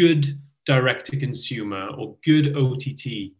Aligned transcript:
good 0.00 0.40
direct 0.64 1.04
to 1.04 1.14
consumer 1.18 1.88
or 1.98 2.16
good 2.24 2.56
OTT 2.56 3.32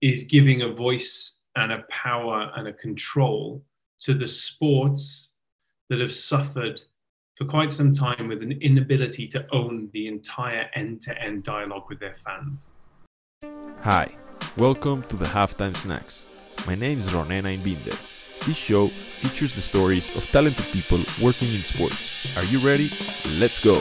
is 0.00 0.24
giving 0.24 0.62
a 0.62 0.72
voice 0.72 1.34
and 1.56 1.70
a 1.70 1.84
power 1.90 2.50
and 2.56 2.66
a 2.66 2.72
control 2.72 3.62
to 4.00 4.14
the 4.14 4.26
sports 4.26 5.32
that 5.90 6.00
have 6.00 6.10
suffered 6.10 6.80
for 7.36 7.44
quite 7.44 7.70
some 7.70 7.92
time 7.92 8.26
with 8.26 8.42
an 8.42 8.52
inability 8.62 9.28
to 9.28 9.46
own 9.52 9.90
the 9.92 10.08
entire 10.08 10.70
end 10.74 11.02
to 11.02 11.12
end 11.22 11.44
dialogue 11.44 11.84
with 11.90 12.00
their 12.00 12.16
fans. 12.24 12.72
Hi, 13.82 14.06
welcome 14.56 15.02
to 15.10 15.16
the 15.16 15.26
Halftime 15.26 15.76
Snacks. 15.76 16.24
My 16.66 16.74
name 16.74 17.00
is 17.00 17.12
Ronen 17.12 17.42
Einbinder. 17.42 17.98
This 18.46 18.56
show 18.56 18.88
features 18.88 19.54
the 19.54 19.60
stories 19.60 20.16
of 20.16 20.26
talented 20.32 20.64
people 20.72 21.00
working 21.20 21.52
in 21.52 21.60
sports. 21.60 22.34
Are 22.38 22.44
you 22.44 22.60
ready? 22.60 22.88
Let's 23.38 23.62
go! 23.62 23.78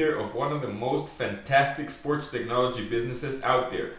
Leader 0.00 0.16
of 0.16 0.34
one 0.34 0.50
of 0.50 0.62
the 0.62 0.68
most 0.68 1.10
fantastic 1.10 1.90
sports 1.90 2.30
technology 2.30 2.88
businesses 2.88 3.42
out 3.42 3.70
there. 3.70 3.92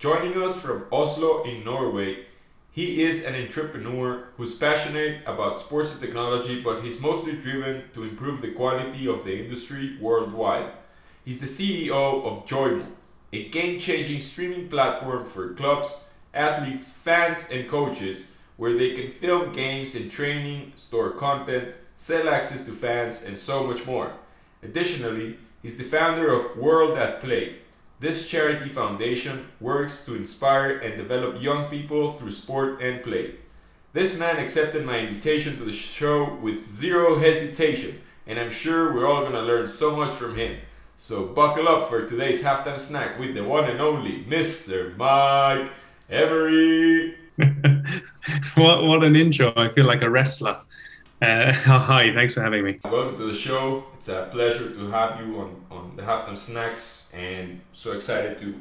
Joining 0.00 0.36
us 0.42 0.60
from 0.60 0.86
Oslo 0.90 1.44
in 1.44 1.62
Norway, 1.64 2.26
he 2.72 3.04
is 3.04 3.24
an 3.24 3.36
entrepreneur 3.36 4.24
who's 4.36 4.56
passionate 4.56 5.22
about 5.24 5.60
sports 5.60 5.92
and 5.92 6.00
technology, 6.00 6.60
but 6.60 6.82
he's 6.82 7.00
mostly 7.00 7.36
driven 7.36 7.84
to 7.94 8.02
improve 8.02 8.40
the 8.40 8.50
quality 8.50 9.06
of 9.06 9.22
the 9.22 9.38
industry 9.38 9.96
worldwide. 10.00 10.72
He's 11.24 11.38
the 11.38 11.46
CEO 11.46 12.24
of 12.24 12.44
Joymo, 12.44 12.86
a 13.32 13.48
game 13.48 13.78
changing 13.78 14.18
streaming 14.18 14.68
platform 14.68 15.24
for 15.24 15.54
clubs, 15.54 16.06
athletes, 16.34 16.90
fans, 16.90 17.46
and 17.52 17.68
coaches 17.68 18.32
where 18.56 18.74
they 18.74 18.94
can 18.94 19.10
film 19.10 19.52
games 19.52 19.94
and 19.94 20.10
training, 20.10 20.72
store 20.74 21.10
content, 21.10 21.72
sell 21.94 22.28
access 22.28 22.64
to 22.64 22.72
fans, 22.72 23.22
and 23.22 23.38
so 23.38 23.64
much 23.64 23.86
more. 23.86 24.12
Additionally, 24.66 25.38
he's 25.62 25.76
the 25.76 25.84
founder 25.84 26.32
of 26.32 26.56
World 26.56 26.98
at 26.98 27.20
Play. 27.20 27.58
This 28.00 28.28
charity 28.28 28.68
foundation 28.68 29.46
works 29.60 30.04
to 30.04 30.16
inspire 30.16 30.78
and 30.78 30.96
develop 30.96 31.40
young 31.40 31.70
people 31.70 32.10
through 32.10 32.32
sport 32.32 32.82
and 32.82 33.00
play. 33.00 33.36
This 33.92 34.18
man 34.18 34.38
accepted 34.38 34.84
my 34.84 34.98
invitation 34.98 35.56
to 35.56 35.64
the 35.64 35.70
show 35.70 36.34
with 36.42 36.58
zero 36.58 37.16
hesitation, 37.16 38.00
and 38.26 38.40
I'm 38.40 38.50
sure 38.50 38.92
we're 38.92 39.06
all 39.06 39.22
gonna 39.22 39.40
learn 39.40 39.68
so 39.68 39.94
much 39.94 40.10
from 40.10 40.34
him. 40.34 40.58
So 40.96 41.26
buckle 41.26 41.68
up 41.68 41.88
for 41.88 42.04
today's 42.04 42.42
halftime 42.42 42.78
snack 42.78 43.20
with 43.20 43.34
the 43.34 43.44
one 43.44 43.70
and 43.70 43.80
only 43.80 44.24
Mr. 44.24 44.96
Mike 44.96 45.70
Emery. 46.10 47.14
what 48.56 48.82
what 48.82 49.04
an 49.04 49.14
intro! 49.14 49.52
I 49.56 49.72
feel 49.72 49.86
like 49.86 50.02
a 50.02 50.10
wrestler. 50.10 50.60
Uh, 51.22 51.50
hi, 51.52 52.12
thanks 52.12 52.34
for 52.34 52.42
having 52.42 52.62
me. 52.62 52.78
Welcome 52.84 53.16
to 53.16 53.26
the 53.26 53.34
show. 53.34 53.86
It's 53.96 54.08
a 54.08 54.28
pleasure 54.30 54.68
to 54.68 54.90
have 54.90 55.18
you 55.18 55.38
on, 55.40 55.64
on 55.70 55.96
the 55.96 56.02
Halftime 56.02 56.36
Snacks 56.36 57.04
and 57.10 57.62
so 57.72 57.92
excited 57.92 58.38
to 58.40 58.54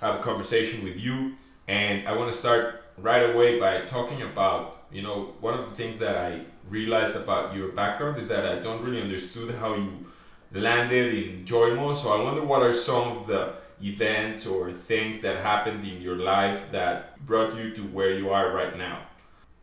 have 0.00 0.20
a 0.20 0.22
conversation 0.22 0.82
with 0.82 0.96
you. 0.96 1.34
And 1.68 2.08
I 2.08 2.16
want 2.16 2.32
to 2.32 2.36
start 2.36 2.84
right 2.96 3.28
away 3.28 3.60
by 3.60 3.82
talking 3.82 4.22
about, 4.22 4.84
you 4.90 5.02
know, 5.02 5.34
one 5.40 5.52
of 5.52 5.68
the 5.68 5.76
things 5.76 5.98
that 5.98 6.16
I 6.16 6.40
realized 6.70 7.16
about 7.16 7.54
your 7.54 7.68
background 7.72 8.16
is 8.16 8.28
that 8.28 8.46
I 8.46 8.60
don't 8.60 8.82
really 8.82 9.02
understood 9.02 9.54
how 9.56 9.74
you 9.74 10.06
landed 10.52 11.12
in 11.12 11.44
Joymo. 11.44 11.94
So 11.94 12.18
I 12.18 12.22
wonder 12.22 12.42
what 12.42 12.62
are 12.62 12.72
some 12.72 13.08
of 13.08 13.26
the 13.26 13.56
events 13.82 14.46
or 14.46 14.72
things 14.72 15.18
that 15.18 15.36
happened 15.40 15.84
in 15.84 16.00
your 16.00 16.16
life 16.16 16.72
that 16.72 17.24
brought 17.26 17.54
you 17.56 17.74
to 17.74 17.82
where 17.82 18.14
you 18.14 18.30
are 18.30 18.54
right 18.54 18.76
now. 18.78 19.00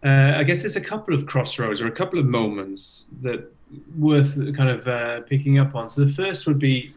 Uh, 0.06 0.34
I 0.38 0.44
guess 0.44 0.62
there's 0.62 0.76
a 0.76 0.82
couple 0.82 1.16
of 1.16 1.26
crossroads 1.26 1.82
or 1.82 1.88
a 1.88 1.92
couple 1.92 2.20
of 2.20 2.26
moments 2.26 3.08
that 3.22 3.52
worth 3.98 4.36
kind 4.56 4.70
of 4.70 4.88
uh, 4.88 5.22
picking 5.22 5.60
up 5.60 5.76
on. 5.76 5.90
So 5.90 6.06
the 6.06 6.12
first 6.12 6.48
would 6.48 6.60
be 6.60 6.94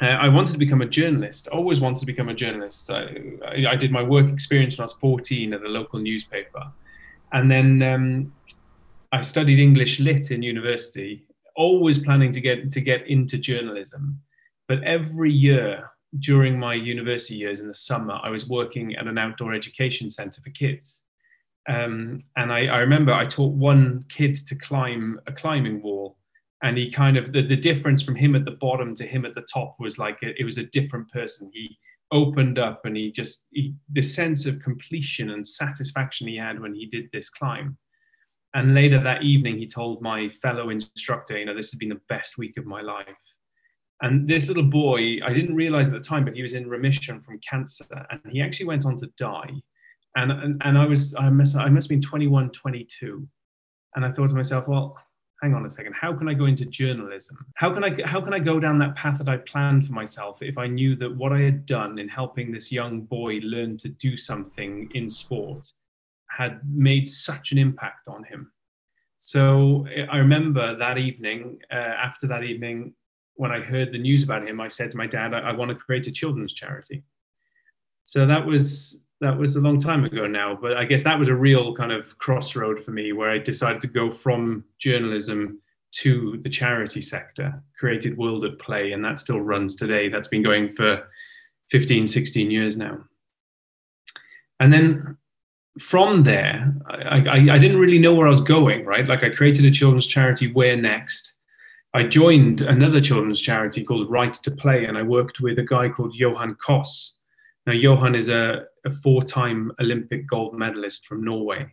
uh, 0.00 0.06
I 0.06 0.28
wanted 0.28 0.52
to 0.52 0.58
become 0.58 0.82
a 0.82 0.86
journalist. 0.86 1.48
Always 1.48 1.80
wanted 1.80 2.00
to 2.00 2.06
become 2.06 2.28
a 2.28 2.34
journalist. 2.34 2.90
I, 2.90 3.16
I, 3.46 3.66
I, 3.70 3.76
did 3.76 3.92
my 3.92 4.02
work 4.02 4.28
experience 4.30 4.76
when 4.76 4.82
I 4.82 4.86
was 4.86 4.94
14 4.94 5.54
at 5.54 5.62
a 5.62 5.68
local 5.68 6.00
newspaper, 6.00 6.72
and 7.32 7.50
then 7.50 7.82
um, 7.82 8.32
I 9.12 9.20
studied 9.20 9.58
English 9.58 10.00
lit 10.00 10.30
in 10.30 10.42
university. 10.42 11.24
Always 11.56 11.98
planning 11.98 12.32
to 12.32 12.40
get 12.40 12.70
to 12.72 12.80
get 12.80 13.06
into 13.06 13.38
journalism, 13.38 14.20
but 14.66 14.82
every 14.82 15.32
year 15.32 15.90
during 16.18 16.58
my 16.58 16.74
university 16.74 17.36
years 17.36 17.60
in 17.60 17.68
the 17.68 17.74
summer, 17.74 18.18
I 18.22 18.30
was 18.30 18.48
working 18.48 18.96
at 18.96 19.06
an 19.06 19.18
outdoor 19.18 19.54
education 19.54 20.10
center 20.10 20.40
for 20.42 20.50
kids 20.50 21.02
um, 21.68 22.22
and 22.36 22.52
I, 22.52 22.66
I, 22.66 22.78
remember 22.78 23.12
I 23.12 23.24
taught 23.24 23.52
one 23.52 24.04
kid 24.08 24.34
to 24.34 24.54
climb 24.56 25.20
a 25.26 25.32
climbing 25.32 25.82
wall, 25.82 26.18
and 26.62 26.76
he 26.76 26.90
kind 26.90 27.16
of 27.16 27.32
the, 27.32 27.42
the 27.42 27.56
difference 27.56 28.02
from 28.02 28.16
him 28.16 28.34
at 28.34 28.44
the 28.44 28.52
bottom 28.60 28.94
to 28.96 29.06
him 29.06 29.24
at 29.24 29.34
the 29.34 29.46
top 29.52 29.76
was 29.78 29.98
like 29.98 30.18
it 30.22 30.44
was 30.44 30.58
a 30.58 30.64
different 30.64 31.10
person. 31.10 31.50
He 31.52 31.78
opened 32.10 32.58
up, 32.58 32.84
and 32.84 32.96
he 32.96 33.12
just 33.12 33.44
he, 33.50 33.74
the 33.92 34.02
sense 34.02 34.44
of 34.46 34.60
completion 34.60 35.30
and 35.30 35.46
satisfaction 35.46 36.26
he 36.26 36.36
had 36.36 36.60
when 36.60 36.74
he 36.74 36.86
did 36.86 37.08
this 37.12 37.30
climb. 37.30 37.78
And 38.54 38.74
later 38.74 39.02
that 39.02 39.22
evening, 39.22 39.58
he 39.58 39.66
told 39.66 40.02
my 40.02 40.28
fellow 40.42 40.68
instructor, 40.68 41.38
you 41.38 41.46
know, 41.46 41.54
this 41.54 41.70
has 41.70 41.78
been 41.78 41.88
the 41.88 42.00
best 42.08 42.36
week 42.36 42.58
of 42.58 42.66
my 42.66 42.82
life. 42.82 43.06
And 44.02 44.28
this 44.28 44.48
little 44.48 44.64
boy, 44.64 45.18
I 45.24 45.32
didn't 45.32 45.54
realize 45.54 45.86
at 45.88 45.94
the 45.94 46.00
time, 46.00 46.24
but 46.24 46.34
he 46.34 46.42
was 46.42 46.54
in 46.54 46.68
remission 46.68 47.20
from 47.20 47.40
cancer, 47.48 47.84
and 48.10 48.20
he 48.30 48.42
actually 48.42 48.66
went 48.66 48.84
on 48.84 48.96
to 48.96 49.06
die 49.16 49.62
and, 50.16 50.60
and, 50.62 50.78
I 50.78 50.84
was, 50.84 51.14
I 51.14 51.30
must, 51.30 51.56
I 51.56 51.68
must 51.68 51.86
have 51.86 51.90
been 51.90 52.02
21, 52.02 52.50
22. 52.50 53.26
And 53.94 54.04
I 54.04 54.10
thought 54.10 54.28
to 54.28 54.34
myself, 54.34 54.68
well, 54.68 54.98
hang 55.42 55.54
on 55.54 55.66
a 55.66 55.70
second, 55.70 55.94
how 55.94 56.12
can 56.12 56.28
I 56.28 56.34
go 56.34 56.44
into 56.44 56.64
journalism? 56.64 57.36
How 57.54 57.72
can 57.72 57.82
I, 57.82 57.96
how 58.04 58.20
can 58.20 58.32
I 58.32 58.38
go 58.38 58.60
down 58.60 58.78
that 58.78 58.94
path 58.94 59.18
that 59.18 59.28
I 59.28 59.38
planned 59.38 59.86
for 59.86 59.92
myself 59.92 60.38
if 60.40 60.56
I 60.56 60.66
knew 60.66 60.94
that 60.96 61.16
what 61.16 61.32
I 61.32 61.40
had 61.40 61.66
done 61.66 61.98
in 61.98 62.08
helping 62.08 62.52
this 62.52 62.70
young 62.70 63.02
boy 63.02 63.40
learn 63.42 63.76
to 63.78 63.88
do 63.88 64.16
something 64.16 64.90
in 64.94 65.10
sport 65.10 65.72
had 66.30 66.60
made 66.68 67.08
such 67.08 67.52
an 67.52 67.58
impact 67.58 68.08
on 68.08 68.24
him? 68.24 68.52
So 69.18 69.86
I 70.10 70.16
remember 70.18 70.76
that 70.76 70.98
evening, 70.98 71.58
uh, 71.72 71.76
after 71.76 72.26
that 72.28 72.44
evening, 72.44 72.94
when 73.34 73.50
I 73.50 73.60
heard 73.60 73.92
the 73.92 73.98
news 73.98 74.22
about 74.22 74.46
him, 74.46 74.60
I 74.60 74.68
said 74.68 74.90
to 74.92 74.96
my 74.96 75.06
dad, 75.06 75.34
I, 75.34 75.40
I 75.40 75.52
want 75.52 75.70
to 75.70 75.74
create 75.74 76.06
a 76.06 76.12
children's 76.12 76.52
charity. 76.52 77.02
So 78.04 78.26
that 78.26 78.44
was 78.44 79.01
that 79.22 79.38
was 79.38 79.54
a 79.54 79.60
long 79.60 79.78
time 79.78 80.04
ago 80.04 80.26
now, 80.26 80.58
but 80.60 80.76
I 80.76 80.84
guess 80.84 81.04
that 81.04 81.18
was 81.18 81.28
a 81.28 81.34
real 81.34 81.74
kind 81.76 81.92
of 81.92 82.18
crossroad 82.18 82.84
for 82.84 82.90
me 82.90 83.12
where 83.12 83.30
I 83.30 83.38
decided 83.38 83.80
to 83.82 83.86
go 83.86 84.10
from 84.10 84.64
journalism 84.80 85.60
to 85.92 86.40
the 86.42 86.50
charity 86.50 87.00
sector, 87.00 87.62
created 87.78 88.18
World 88.18 88.44
at 88.44 88.58
Play, 88.58 88.92
and 88.92 89.04
that 89.04 89.20
still 89.20 89.40
runs 89.40 89.76
today. 89.76 90.08
That's 90.08 90.26
been 90.26 90.42
going 90.42 90.72
for 90.72 91.08
15, 91.70 92.08
16 92.08 92.50
years 92.50 92.76
now. 92.76 92.98
And 94.58 94.72
then 94.72 95.16
from 95.78 96.24
there, 96.24 96.74
I, 96.86 97.18
I, 97.20 97.36
I 97.54 97.58
didn't 97.58 97.78
really 97.78 98.00
know 98.00 98.14
where 98.14 98.26
I 98.26 98.30
was 98.30 98.40
going, 98.40 98.84
right? 98.84 99.06
Like 99.06 99.22
I 99.22 99.30
created 99.30 99.64
a 99.66 99.70
children's 99.70 100.08
charity, 100.08 100.52
Where 100.52 100.76
Next? 100.76 101.34
I 101.94 102.02
joined 102.04 102.62
another 102.62 103.00
children's 103.00 103.40
charity 103.40 103.84
called 103.84 104.10
Right 104.10 104.34
to 104.34 104.50
Play, 104.50 104.86
and 104.86 104.98
I 104.98 105.02
worked 105.02 105.40
with 105.40 105.60
a 105.60 105.64
guy 105.64 105.90
called 105.90 106.14
Johan 106.14 106.56
Koss, 106.56 107.12
now, 107.66 107.72
Johan 107.72 108.14
is 108.14 108.28
a, 108.28 108.64
a 108.84 108.90
four 108.90 109.22
time 109.22 109.72
Olympic 109.80 110.28
gold 110.28 110.54
medalist 110.54 111.06
from 111.06 111.24
Norway. 111.24 111.72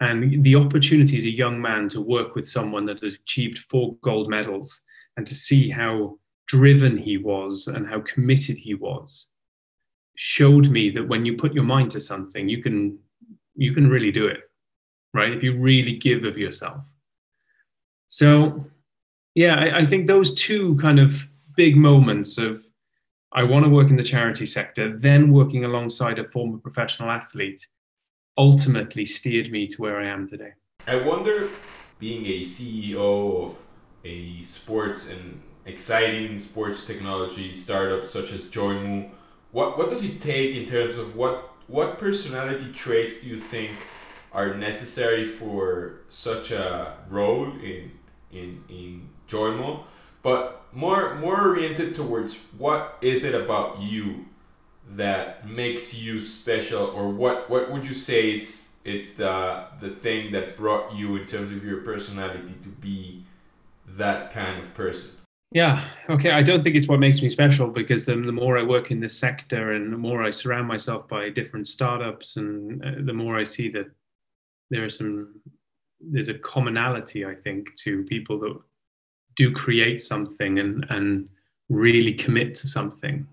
And 0.00 0.44
the 0.44 0.56
opportunity 0.56 1.18
as 1.18 1.24
a 1.24 1.30
young 1.30 1.60
man 1.60 1.88
to 1.90 2.00
work 2.00 2.34
with 2.34 2.46
someone 2.46 2.84
that 2.86 3.02
had 3.02 3.14
achieved 3.14 3.58
four 3.70 3.96
gold 4.02 4.28
medals 4.28 4.82
and 5.16 5.26
to 5.26 5.34
see 5.34 5.70
how 5.70 6.18
driven 6.46 6.98
he 6.98 7.16
was 7.16 7.66
and 7.66 7.88
how 7.88 8.00
committed 8.00 8.58
he 8.58 8.74
was 8.74 9.28
showed 10.16 10.68
me 10.70 10.90
that 10.90 11.08
when 11.08 11.24
you 11.24 11.36
put 11.36 11.54
your 11.54 11.64
mind 11.64 11.90
to 11.92 12.00
something, 12.00 12.48
you 12.48 12.62
can, 12.62 12.98
you 13.54 13.72
can 13.72 13.88
really 13.88 14.12
do 14.12 14.26
it, 14.26 14.40
right? 15.14 15.32
If 15.32 15.42
you 15.42 15.58
really 15.58 15.96
give 15.96 16.24
of 16.24 16.38
yourself. 16.38 16.82
So, 18.08 18.64
yeah, 19.34 19.56
I, 19.56 19.78
I 19.78 19.86
think 19.86 20.06
those 20.06 20.34
two 20.34 20.76
kind 20.76 20.98
of 21.00 21.26
big 21.56 21.76
moments 21.76 22.38
of 22.38 22.65
I 23.36 23.42
want 23.42 23.66
to 23.66 23.70
work 23.70 23.90
in 23.90 23.96
the 23.96 24.02
charity 24.02 24.46
sector, 24.46 24.96
then 24.96 25.30
working 25.30 25.66
alongside 25.66 26.18
a 26.18 26.24
former 26.24 26.56
professional 26.56 27.10
athlete 27.10 27.66
ultimately 28.38 29.04
steered 29.04 29.52
me 29.52 29.66
to 29.66 29.82
where 29.82 30.00
I 30.00 30.06
am 30.06 30.26
today. 30.26 30.52
I 30.86 30.96
wonder, 30.96 31.50
being 31.98 32.24
a 32.24 32.40
CEO 32.40 33.44
of 33.44 33.62
a 34.04 34.40
sports 34.40 35.10
and 35.10 35.42
exciting 35.66 36.38
sports 36.38 36.86
technology 36.86 37.52
startup 37.52 38.04
such 38.04 38.32
as 38.32 38.46
Joymo, 38.46 39.10
what, 39.52 39.76
what 39.76 39.90
does 39.90 40.02
it 40.02 40.18
take 40.18 40.56
in 40.56 40.64
terms 40.64 40.96
of 40.96 41.14
what, 41.14 41.50
what 41.66 41.98
personality 41.98 42.72
traits 42.72 43.20
do 43.20 43.26
you 43.26 43.38
think 43.38 43.72
are 44.32 44.54
necessary 44.54 45.24
for 45.24 46.00
such 46.08 46.52
a 46.52 46.96
role 47.10 47.52
in 47.62 47.90
in 48.30 48.62
in 48.68 49.08
Joymo, 49.28 49.84
but 50.22 50.55
more 50.76 51.14
more 51.14 51.48
oriented 51.48 51.94
towards 51.94 52.36
what 52.58 52.98
is 53.00 53.24
it 53.24 53.34
about 53.34 53.80
you 53.80 54.26
that 54.90 55.48
makes 55.48 55.94
you 55.94 56.20
special, 56.20 56.86
or 56.88 57.08
what 57.08 57.48
what 57.50 57.72
would 57.72 57.86
you 57.86 57.94
say 57.94 58.30
it's 58.32 58.76
it's 58.84 59.10
the 59.10 59.64
the 59.80 59.90
thing 59.90 60.30
that 60.32 60.54
brought 60.54 60.94
you 60.94 61.16
in 61.16 61.26
terms 61.26 61.50
of 61.50 61.64
your 61.64 61.78
personality 61.78 62.54
to 62.62 62.68
be 62.68 63.24
that 63.88 64.30
kind 64.30 64.60
of 64.60 64.72
person? 64.74 65.10
Yeah 65.52 65.88
okay 66.10 66.32
i 66.32 66.42
don't 66.42 66.64
think 66.64 66.74
it's 66.74 66.88
what 66.88 66.98
makes 66.98 67.22
me 67.22 67.30
special 67.30 67.68
because 67.68 68.04
the, 68.04 68.16
the 68.16 68.32
more 68.32 68.58
i 68.58 68.62
work 68.64 68.90
in 68.90 68.98
this 68.98 69.16
sector 69.16 69.72
and 69.72 69.92
the 69.92 69.96
more 69.96 70.24
i 70.24 70.30
surround 70.30 70.66
myself 70.66 71.06
by 71.08 71.30
different 71.30 71.68
startups 71.68 72.36
and 72.36 72.84
uh, 72.84 72.90
the 73.04 73.12
more 73.12 73.38
i 73.38 73.44
see 73.44 73.70
that 73.70 73.86
there 74.70 74.84
are 74.84 74.90
some 74.90 75.40
there's 76.00 76.28
a 76.28 76.34
commonality 76.34 77.24
i 77.24 77.34
think 77.34 77.74
to 77.76 78.02
people 78.04 78.40
that 78.40 78.58
do 79.36 79.52
create 79.52 80.02
something 80.02 80.58
and 80.58 80.86
and 80.90 81.28
really 81.68 82.12
commit 82.12 82.54
to 82.54 82.66
something 82.66 83.26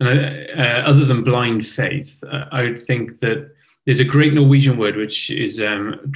and 0.00 0.08
I, 0.08 0.46
uh, 0.52 0.82
other 0.90 1.04
than 1.04 1.24
blind 1.24 1.66
faith 1.66 2.22
uh, 2.24 2.46
i 2.52 2.62
would 2.62 2.82
think 2.82 3.20
that 3.20 3.52
there's 3.84 4.00
a 4.00 4.04
great 4.04 4.32
Norwegian 4.32 4.76
word 4.76 4.96
which 4.96 5.30
is 5.30 5.60
um, 5.60 6.12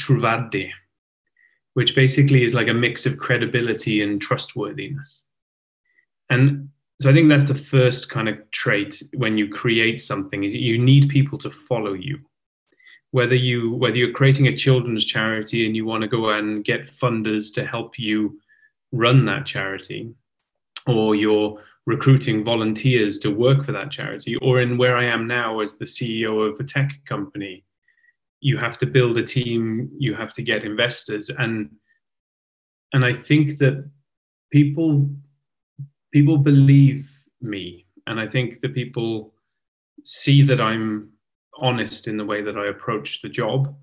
which 1.74 1.94
basically 1.94 2.44
is 2.44 2.54
like 2.54 2.68
a 2.68 2.74
mix 2.74 3.04
of 3.06 3.18
credibility 3.18 4.02
and 4.02 4.20
trustworthiness. 4.20 5.24
And 6.30 6.70
so 7.02 7.10
I 7.10 7.12
think 7.12 7.28
that's 7.28 7.48
the 7.48 7.54
first 7.54 8.08
kind 8.08 8.28
of 8.28 8.50
trait 8.50 9.02
when 9.14 9.36
you 9.36 9.48
create 9.48 10.00
something 10.00 10.44
is 10.44 10.54
you 10.54 10.78
need 10.78 11.10
people 11.10 11.36
to 11.38 11.50
follow 11.50 11.92
you. 11.92 12.18
Whether 13.10 13.34
you 13.34 13.72
whether 13.72 13.96
you're 13.96 14.12
creating 14.12 14.46
a 14.46 14.56
children's 14.56 15.04
charity 15.04 15.66
and 15.66 15.74
you 15.74 15.84
want 15.84 16.02
to 16.02 16.08
go 16.08 16.30
and 16.30 16.64
get 16.64 16.86
funders 16.86 17.52
to 17.54 17.66
help 17.66 17.98
you 17.98 18.38
run 18.92 19.24
that 19.26 19.46
charity, 19.46 20.14
or 20.86 21.14
you're 21.14 21.60
recruiting 21.86 22.42
volunteers 22.42 23.18
to 23.20 23.30
work 23.30 23.64
for 23.64 23.72
that 23.72 23.90
charity, 23.90 24.36
or 24.36 24.60
in 24.60 24.76
where 24.76 24.96
I 24.96 25.04
am 25.04 25.26
now 25.26 25.60
as 25.60 25.76
the 25.76 25.84
CEO 25.84 26.50
of 26.50 26.58
a 26.58 26.64
tech 26.64 26.92
company, 27.06 27.64
you 28.40 28.58
have 28.58 28.78
to 28.78 28.86
build 28.86 29.16
a 29.18 29.22
team, 29.22 29.90
you 29.98 30.14
have 30.14 30.32
to 30.34 30.42
get 30.42 30.64
investors, 30.64 31.30
and 31.30 31.70
and 32.92 33.04
I 33.04 33.14
think 33.14 33.58
that 33.58 33.88
people 34.52 35.10
people 36.12 36.38
believe 36.38 37.10
me, 37.40 37.86
and 38.06 38.20
I 38.20 38.26
think 38.28 38.60
that 38.60 38.74
people 38.74 39.34
see 40.04 40.42
that 40.42 40.60
I'm 40.60 41.10
honest 41.58 42.06
in 42.06 42.16
the 42.16 42.24
way 42.24 42.42
that 42.42 42.56
I 42.56 42.66
approach 42.66 43.22
the 43.22 43.28
job, 43.28 43.74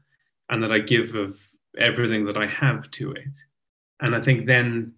and 0.50 0.62
that 0.62 0.72
I 0.72 0.80
give 0.80 1.16
of 1.16 1.40
everything 1.80 2.26
that 2.26 2.38
I 2.38 2.48
have 2.48 2.90
to 2.92 3.12
it, 3.12 3.34
and 4.04 4.16
I 4.16 4.22
think 4.22 4.46
then 4.46 4.94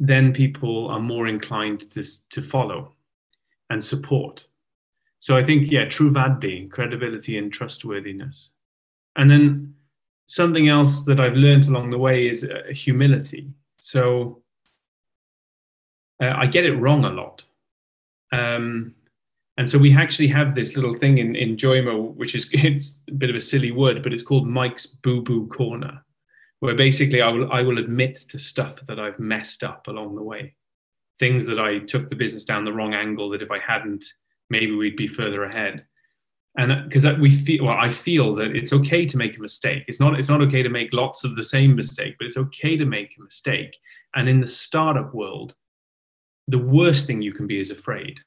then 0.00 0.32
people 0.32 0.88
are 0.88 1.00
more 1.00 1.26
inclined 1.26 1.90
to, 1.90 2.02
to 2.30 2.42
follow 2.42 2.92
and 3.70 3.82
support. 3.82 4.46
So 5.20 5.36
I 5.36 5.44
think, 5.44 5.72
yeah, 5.72 5.86
true 5.86 6.12
troverdig, 6.12 6.70
credibility 6.70 7.36
and 7.36 7.52
trustworthiness. 7.52 8.50
And 9.16 9.28
then 9.28 9.74
something 10.28 10.68
else 10.68 11.04
that 11.04 11.18
I've 11.18 11.34
learned 11.34 11.66
along 11.66 11.90
the 11.90 11.98
way 11.98 12.28
is 12.28 12.44
uh, 12.44 12.62
humility. 12.70 13.50
So 13.78 14.40
uh, 16.22 16.34
I 16.36 16.46
get 16.46 16.64
it 16.64 16.74
wrong 16.74 17.04
a 17.04 17.10
lot. 17.10 17.44
Um, 18.30 18.94
and 19.56 19.68
so 19.68 19.78
we 19.78 19.96
actually 19.96 20.28
have 20.28 20.54
this 20.54 20.76
little 20.76 20.94
thing 20.94 21.18
in, 21.18 21.34
in 21.34 21.56
Joymo, 21.56 22.14
which 22.14 22.36
is 22.36 22.48
it's 22.52 23.00
a 23.08 23.12
bit 23.12 23.30
of 23.30 23.36
a 23.36 23.40
silly 23.40 23.72
word, 23.72 24.04
but 24.04 24.12
it's 24.12 24.22
called 24.22 24.46
Mike's 24.46 24.86
Boo 24.86 25.22
Boo 25.22 25.48
Corner 25.48 26.04
where 26.60 26.74
basically 26.74 27.22
I 27.22 27.28
will 27.28 27.50
I 27.52 27.62
will 27.62 27.78
admit 27.78 28.16
to 28.30 28.38
stuff 28.38 28.78
that 28.86 28.98
I've 28.98 29.18
messed 29.18 29.62
up 29.62 29.86
along 29.86 30.16
the 30.16 30.22
way, 30.22 30.54
things 31.18 31.46
that 31.46 31.58
I 31.58 31.80
took 31.80 32.10
the 32.10 32.16
business 32.16 32.44
down 32.44 32.64
the 32.64 32.72
wrong 32.72 32.94
angle. 32.94 33.30
That 33.30 33.42
if 33.42 33.50
I 33.50 33.58
hadn't, 33.58 34.04
maybe 34.50 34.74
we'd 34.74 34.96
be 34.96 35.08
further 35.08 35.44
ahead. 35.44 35.84
And 36.56 36.72
uh, 36.72 36.82
because 36.88 37.06
we 37.18 37.30
feel, 37.30 37.66
well, 37.66 37.78
I 37.78 37.90
feel 37.90 38.34
that 38.36 38.56
it's 38.56 38.72
okay 38.72 39.06
to 39.06 39.16
make 39.16 39.36
a 39.36 39.40
mistake. 39.40 39.84
It's 39.86 40.00
not 40.00 40.18
it's 40.18 40.28
not 40.28 40.42
okay 40.42 40.62
to 40.62 40.68
make 40.68 40.92
lots 40.92 41.24
of 41.24 41.36
the 41.36 41.44
same 41.44 41.76
mistake, 41.76 42.16
but 42.18 42.26
it's 42.26 42.36
okay 42.36 42.76
to 42.76 42.84
make 42.84 43.14
a 43.16 43.22
mistake. 43.22 43.76
And 44.14 44.28
in 44.28 44.40
the 44.40 44.46
startup 44.46 45.14
world, 45.14 45.54
the 46.48 46.58
worst 46.58 47.06
thing 47.06 47.22
you 47.22 47.32
can 47.32 47.46
be 47.46 47.60
is 47.60 47.70
afraid. 47.70 48.18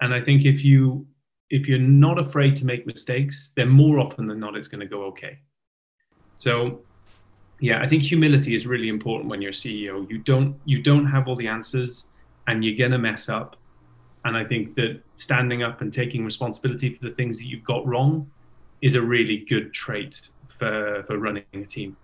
And 0.00 0.12
I 0.12 0.20
think 0.20 0.44
if 0.44 0.64
you 0.64 1.06
if 1.48 1.66
you're 1.66 1.78
not 1.78 2.18
afraid 2.18 2.56
to 2.56 2.66
make 2.66 2.86
mistakes, 2.86 3.52
then 3.56 3.68
more 3.70 3.98
often 3.98 4.26
than 4.26 4.38
not 4.38 4.54
it's 4.54 4.68
going 4.68 4.80
to 4.80 4.86
go 4.86 5.04
okay. 5.04 5.38
So 6.36 6.82
yeah, 7.60 7.82
I 7.82 7.88
think 7.88 8.02
humility 8.02 8.54
is 8.54 8.66
really 8.66 8.88
important 8.88 9.28
when 9.28 9.42
you're 9.42 9.52
CEO. 9.52 10.08
You 10.08 10.18
don't 10.18 10.58
you 10.64 10.82
don't 10.82 11.06
have 11.06 11.26
all 11.28 11.36
the 11.36 11.48
answers, 11.48 12.06
and 12.46 12.64
you're 12.64 12.76
gonna 12.76 12.98
mess 12.98 13.28
up. 13.28 13.56
And 14.24 14.36
I 14.36 14.44
think 14.44 14.74
that 14.76 15.00
standing 15.16 15.62
up 15.62 15.80
and 15.80 15.92
taking 15.92 16.24
responsibility 16.24 16.92
for 16.92 17.04
the 17.08 17.14
things 17.14 17.38
that 17.38 17.46
you've 17.46 17.64
got 17.64 17.86
wrong 17.86 18.30
is 18.82 18.94
a 18.94 19.02
really 19.02 19.38
good 19.38 19.72
trait 19.72 20.30
for 20.46 21.04
for 21.06 21.18
running 21.18 21.44
a 21.52 21.64
team. 21.64 21.96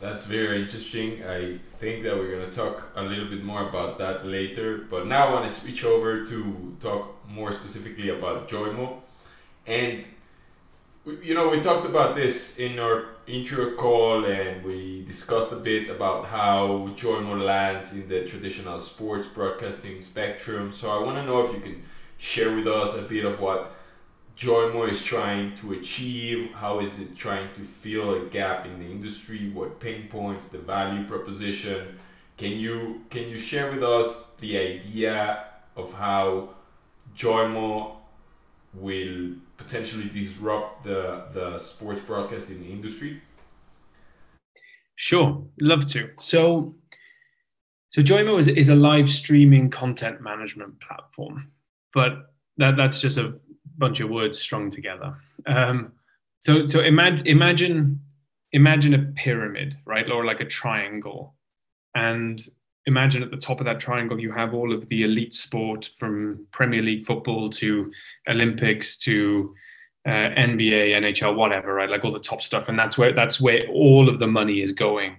That's 0.00 0.24
very 0.24 0.62
interesting. 0.62 1.22
I 1.24 1.58
think 1.72 2.02
that 2.04 2.16
we're 2.16 2.30
going 2.30 2.50
to 2.50 2.56
talk 2.56 2.90
a 2.96 3.02
little 3.02 3.28
bit 3.28 3.44
more 3.44 3.68
about 3.68 3.98
that 3.98 4.26
later. 4.26 4.86
But 4.88 5.06
now 5.06 5.28
I 5.28 5.34
want 5.34 5.46
to 5.46 5.54
switch 5.54 5.84
over 5.84 6.24
to 6.24 6.76
talk 6.80 7.16
more 7.28 7.52
specifically 7.52 8.08
about 8.08 8.48
Joymo. 8.48 9.02
And 9.66 10.06
you 11.06 11.34
know, 11.34 11.48
we 11.48 11.60
talked 11.60 11.86
about 11.86 12.14
this 12.14 12.58
in 12.58 12.78
our 12.78 13.06
intro 13.26 13.74
call 13.74 14.26
and 14.26 14.62
we 14.62 15.02
discussed 15.04 15.50
a 15.52 15.56
bit 15.56 15.88
about 15.88 16.26
how 16.26 16.90
Joymo 16.94 17.42
lands 17.42 17.92
in 17.92 18.06
the 18.06 18.26
traditional 18.26 18.78
sports 18.80 19.26
broadcasting 19.26 20.02
spectrum. 20.02 20.70
So 20.70 20.90
I 20.90 21.02
want 21.02 21.16
to 21.16 21.24
know 21.24 21.40
if 21.44 21.52
you 21.52 21.60
can 21.60 21.82
share 22.18 22.54
with 22.54 22.66
us 22.66 22.96
a 22.96 23.02
bit 23.02 23.24
of 23.24 23.40
what 23.40 23.72
Joymo 24.36 24.90
is 24.90 25.02
trying 25.02 25.54
to 25.56 25.72
achieve, 25.72 26.52
how 26.52 26.80
is 26.80 26.98
it 26.98 27.16
trying 27.16 27.52
to 27.54 27.60
fill 27.60 28.14
a 28.14 28.26
gap 28.26 28.66
in 28.66 28.78
the 28.78 28.86
industry, 28.86 29.50
what 29.50 29.80
pain 29.80 30.06
points, 30.08 30.48
the 30.48 30.58
value 30.58 31.04
proposition. 31.04 31.98
Can 32.36 32.52
you 32.52 33.02
can 33.10 33.28
you 33.28 33.36
share 33.36 33.70
with 33.70 33.82
us 33.82 34.28
the 34.40 34.56
idea 34.56 35.44
of 35.76 35.92
how 35.92 36.50
Joymo 37.14 37.96
will 38.74 39.34
potentially 39.60 40.08
disrupt 40.08 40.84
the, 40.84 41.24
the 41.32 41.58
sports 41.58 42.00
broadcasting 42.00 42.64
industry? 42.64 43.20
Sure, 44.96 45.44
love 45.60 45.86
to. 45.92 46.10
So, 46.18 46.74
so 47.90 48.02
Joymo 48.02 48.38
is, 48.38 48.48
is 48.48 48.68
a 48.68 48.74
live 48.74 49.10
streaming 49.10 49.70
content 49.70 50.20
management 50.20 50.80
platform, 50.80 51.52
but 51.92 52.32
that, 52.56 52.76
that's 52.76 53.00
just 53.00 53.18
a 53.18 53.34
bunch 53.78 54.00
of 54.00 54.10
words 54.10 54.38
strung 54.38 54.70
together. 54.70 55.16
Um, 55.46 55.92
so, 56.40 56.66
so 56.66 56.80
imagine 56.80 57.26
imagine 57.26 58.00
imagine 58.52 58.94
a 58.94 58.98
pyramid, 58.98 59.76
right, 59.84 60.10
or 60.10 60.24
like 60.24 60.40
a 60.40 60.46
triangle, 60.46 61.34
and 61.94 62.42
imagine 62.90 63.22
at 63.22 63.30
the 63.30 63.36
top 63.36 63.60
of 63.60 63.66
that 63.66 63.80
triangle 63.80 64.20
you 64.20 64.32
have 64.32 64.52
all 64.52 64.72
of 64.74 64.88
the 64.88 65.04
elite 65.04 65.32
sport 65.32 65.88
from 65.98 66.44
Premier 66.50 66.82
League 66.82 67.06
football 67.06 67.48
to 67.50 67.90
Olympics 68.28 68.98
to 68.98 69.54
uh, 70.06 70.10
NBA, 70.10 70.92
NHL, 71.00 71.36
whatever, 71.36 71.72
right? 71.72 71.88
Like 71.88 72.04
all 72.04 72.12
the 72.12 72.18
top 72.18 72.42
stuff, 72.42 72.68
and 72.68 72.78
that's 72.78 72.98
where 72.98 73.12
that's 73.12 73.40
where 73.40 73.66
all 73.68 74.08
of 74.08 74.18
the 74.18 74.26
money 74.26 74.60
is 74.60 74.72
going. 74.72 75.18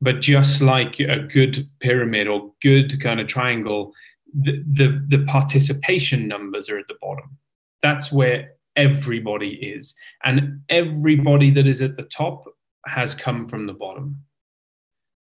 But 0.00 0.20
just 0.20 0.62
like 0.62 0.98
a 0.98 1.18
good 1.18 1.68
pyramid 1.80 2.26
or 2.26 2.52
good 2.62 3.02
kind 3.02 3.20
of 3.20 3.26
triangle, 3.26 3.92
the, 4.32 4.64
the, 4.66 5.04
the 5.08 5.24
participation 5.26 6.26
numbers 6.26 6.70
are 6.70 6.78
at 6.78 6.88
the 6.88 6.96
bottom. 7.02 7.36
That's 7.82 8.10
where 8.10 8.52
everybody 8.76 9.50
is, 9.74 9.94
and 10.24 10.60
everybody 10.68 11.50
that 11.50 11.66
is 11.66 11.82
at 11.82 11.96
the 11.96 12.04
top 12.04 12.44
has 12.86 13.14
come 13.14 13.46
from 13.46 13.66
the 13.66 13.74
bottom. 13.74 14.22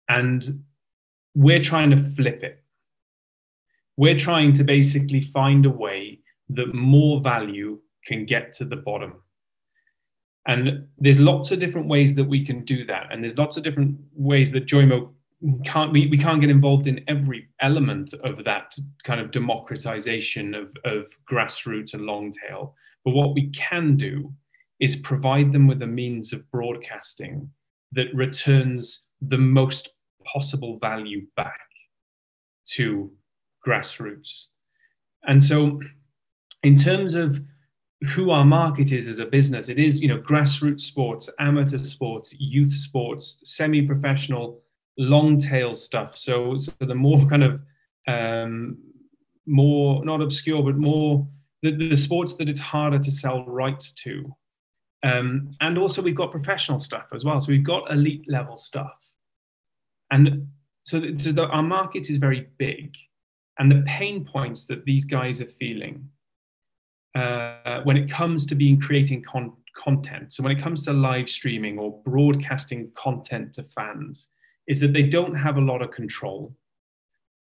And 0.08 0.64
we're 1.36 1.62
trying 1.62 1.90
to 1.90 2.02
flip 2.02 2.42
it. 2.42 2.62
We're 3.98 4.18
trying 4.18 4.54
to 4.54 4.64
basically 4.64 5.20
find 5.20 5.66
a 5.66 5.70
way 5.70 6.20
that 6.48 6.74
more 6.74 7.20
value 7.20 7.78
can 8.06 8.24
get 8.24 8.54
to 8.54 8.64
the 8.64 8.76
bottom. 8.76 9.22
And 10.48 10.86
there's 10.96 11.20
lots 11.20 11.50
of 11.52 11.58
different 11.58 11.88
ways 11.88 12.14
that 12.14 12.24
we 12.24 12.44
can 12.44 12.64
do 12.64 12.86
that. 12.86 13.08
And 13.10 13.22
there's 13.22 13.36
lots 13.36 13.58
of 13.58 13.64
different 13.64 13.98
ways 14.14 14.50
that 14.52 14.66
Joymo 14.66 15.10
can't 15.64 15.92
we, 15.92 16.06
we 16.06 16.16
can't 16.16 16.40
get 16.40 16.48
involved 16.48 16.86
in 16.86 17.04
every 17.06 17.48
element 17.60 18.14
of 18.24 18.42
that 18.44 18.74
kind 19.04 19.20
of 19.20 19.30
democratization 19.30 20.54
of, 20.54 20.74
of 20.86 21.06
grassroots 21.30 21.92
and 21.92 22.04
long 22.04 22.32
tail. 22.32 22.74
But 23.04 23.12
what 23.12 23.34
we 23.34 23.50
can 23.50 23.96
do 23.98 24.32
is 24.80 24.96
provide 24.96 25.52
them 25.52 25.66
with 25.66 25.82
a 25.82 25.86
means 25.86 26.32
of 26.32 26.50
broadcasting 26.50 27.50
that 27.92 28.14
returns 28.14 29.02
the 29.20 29.38
most 29.38 29.90
possible 30.32 30.78
value 30.78 31.26
back 31.36 31.60
to 32.70 33.10
grassroots. 33.66 34.46
And 35.26 35.42
so, 35.42 35.80
in 36.62 36.76
terms 36.76 37.14
of 37.14 37.40
who 38.08 38.30
our 38.30 38.44
market 38.44 38.92
is 38.92 39.08
as 39.08 39.18
a 39.18 39.26
business. 39.26 39.68
It 39.68 39.78
is, 39.78 40.02
you 40.02 40.08
know, 40.08 40.18
grassroots 40.18 40.82
sports, 40.82 41.30
amateur 41.38 41.82
sports, 41.84 42.34
youth 42.38 42.72
sports, 42.72 43.38
semi-professional, 43.44 44.60
long 44.98 45.38
tail 45.38 45.74
stuff. 45.74 46.16
So, 46.16 46.56
so 46.56 46.72
the 46.80 46.94
more 46.94 47.26
kind 47.26 47.42
of 47.42 47.60
um, 48.06 48.78
more 49.46 50.04
not 50.04 50.20
obscure, 50.20 50.62
but 50.62 50.76
more 50.76 51.26
the, 51.62 51.70
the 51.72 51.96
sports 51.96 52.36
that 52.36 52.48
it's 52.48 52.60
harder 52.60 52.98
to 52.98 53.10
sell 53.10 53.44
rights 53.46 53.92
to. 53.94 54.34
Um, 55.02 55.50
and 55.60 55.78
also 55.78 56.02
we've 56.02 56.14
got 56.14 56.30
professional 56.30 56.78
stuff 56.78 57.08
as 57.14 57.24
well. 57.24 57.40
So 57.40 57.52
we've 57.52 57.64
got 57.64 57.90
elite 57.90 58.24
level 58.28 58.56
stuff. 58.56 59.05
And 60.10 60.48
so, 60.84 61.02
so 61.16 61.44
our 61.44 61.62
market 61.62 62.10
is 62.10 62.16
very 62.16 62.48
big. 62.58 62.94
And 63.58 63.70
the 63.70 63.82
pain 63.86 64.24
points 64.24 64.66
that 64.66 64.84
these 64.84 65.04
guys 65.04 65.40
are 65.40 65.46
feeling 65.46 66.08
uh, 67.16 67.80
when 67.84 67.96
it 67.96 68.10
comes 68.10 68.46
to 68.46 68.54
being 68.54 68.78
creating 68.78 69.22
con- 69.22 69.56
content, 69.76 70.32
so 70.32 70.42
when 70.42 70.52
it 70.52 70.62
comes 70.62 70.84
to 70.84 70.92
live 70.92 71.30
streaming 71.30 71.78
or 71.78 72.00
broadcasting 72.04 72.90
content 72.94 73.54
to 73.54 73.62
fans, 73.62 74.28
is 74.68 74.80
that 74.80 74.92
they 74.92 75.02
don't 75.02 75.34
have 75.34 75.56
a 75.56 75.60
lot 75.60 75.80
of 75.80 75.90
control. 75.90 76.54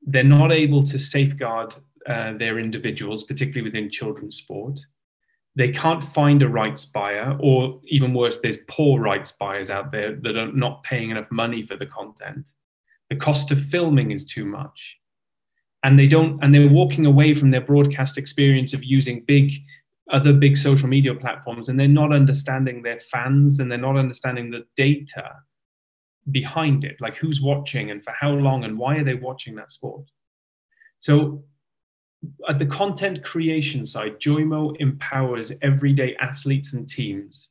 They're 0.03 0.25
not 0.25 0.53
able 0.53 0.83
to 0.85 0.99
safeguard 0.99 1.75
uh, 2.07 2.35
their 2.37 2.59
individuals, 2.59 3.25
particularly 3.25 3.63
within 3.63 3.91
children's 3.91 4.37
sport. 4.37 4.81
They 5.55 5.71
can't 5.71 6.03
find 6.03 6.43
a 6.43 6.49
rights 6.49 6.87
buyer, 6.87 7.37
or 7.41 7.81
even 7.85 8.15
worse, 8.15 8.39
there's 8.41 8.59
poor 8.69 9.01
rights 9.01 9.33
buyers 9.33 9.69
out 9.69 9.93
there 9.93 10.17
that 10.23 10.37
are 10.37 10.51
not 10.53 10.83
paying 10.83 11.11
enough 11.11 11.31
money 11.31 11.63
for 11.63 11.77
the 11.77 11.87
content. 11.87 12.53
The 13.11 13.17
cost 13.17 13.51
of 13.51 13.63
filming 13.63 14.11
is 14.11 14.25
too 14.25 14.47
much. 14.47 14.97
And 15.85 15.99
they 15.99 16.07
don't 16.07 16.43
and 16.43 16.55
they're 16.55 16.69
walking 16.69 17.05
away 17.05 17.35
from 17.35 17.51
their 17.51 17.61
broadcast 17.61 18.17
experience 18.17 18.73
of 18.73 18.85
using 18.85 19.25
big 19.27 19.53
other 20.11 20.33
big 20.33 20.57
social 20.57 20.89
media 20.89 21.15
platforms 21.15 21.69
and 21.69 21.79
they're 21.79 21.89
not 21.89 22.13
understanding 22.13 22.83
their 22.83 23.01
fans 23.01 23.61
and 23.61 23.71
they're 23.71 23.79
not 23.79 23.97
understanding 23.97 24.51
the 24.51 24.65
data 24.77 25.31
behind 26.31 26.85
it. 26.85 26.97
Like 27.01 27.17
who's 27.17 27.41
watching 27.41 27.91
and 27.91 28.03
for 28.05 28.13
how 28.13 28.31
long 28.31 28.65
and 28.65 28.79
why 28.79 28.97
are 28.97 29.05
they 29.05 29.15
watching 29.15 29.57
that 29.57 29.71
sport? 29.71 30.11
So 31.01 31.45
at 32.49 32.59
the 32.59 32.67
content 32.67 33.23
creation 33.25 33.85
side 33.85 34.19
joymo 34.21 34.77
empowers 34.81 35.53
everyday 35.63 36.15
athletes 36.17 36.73
and 36.73 36.89
teams 36.89 37.51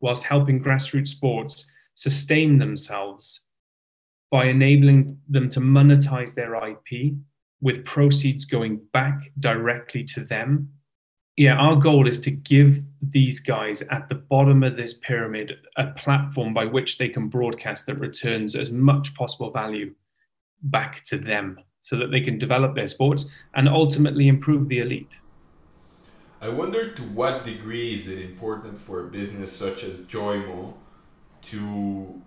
whilst 0.00 0.24
helping 0.24 0.62
grassroots 0.62 1.08
sports 1.08 1.66
sustain 1.94 2.58
themselves 2.58 3.42
by 4.30 4.46
enabling 4.46 5.18
them 5.28 5.48
to 5.50 5.60
monetize 5.60 6.34
their 6.34 6.54
ip 6.68 7.14
with 7.60 7.84
proceeds 7.84 8.44
going 8.44 8.80
back 8.92 9.30
directly 9.38 10.02
to 10.02 10.24
them. 10.24 10.68
Yeah, 11.36 11.54
our 11.54 11.76
goal 11.76 12.08
is 12.08 12.20
to 12.22 12.30
give 12.30 12.82
these 13.00 13.40
guys 13.40 13.82
at 13.82 14.08
the 14.08 14.16
bottom 14.16 14.62
of 14.62 14.76
this 14.76 14.94
pyramid 14.94 15.52
a 15.76 15.86
platform 15.92 16.52
by 16.52 16.66
which 16.66 16.98
they 16.98 17.08
can 17.08 17.28
broadcast 17.28 17.86
that 17.86 18.00
returns 18.00 18.56
as 18.56 18.70
much 18.70 19.14
possible 19.14 19.50
value 19.50 19.94
back 20.62 21.02
to 21.04 21.16
them 21.16 21.58
so 21.82 21.98
that 21.98 22.10
they 22.10 22.20
can 22.20 22.38
develop 22.38 22.74
their 22.74 22.86
sports 22.86 23.26
and 23.54 23.68
ultimately 23.68 24.28
improve 24.28 24.68
the 24.68 24.78
elite. 24.78 25.10
I 26.40 26.48
wonder 26.48 26.90
to 26.90 27.02
what 27.02 27.44
degree 27.44 27.92
is 27.92 28.08
it 28.08 28.18
important 28.18 28.78
for 28.78 29.00
a 29.00 29.08
business 29.08 29.52
such 29.52 29.84
as 29.84 29.98
Joymo 29.98 30.74
to 31.42 32.22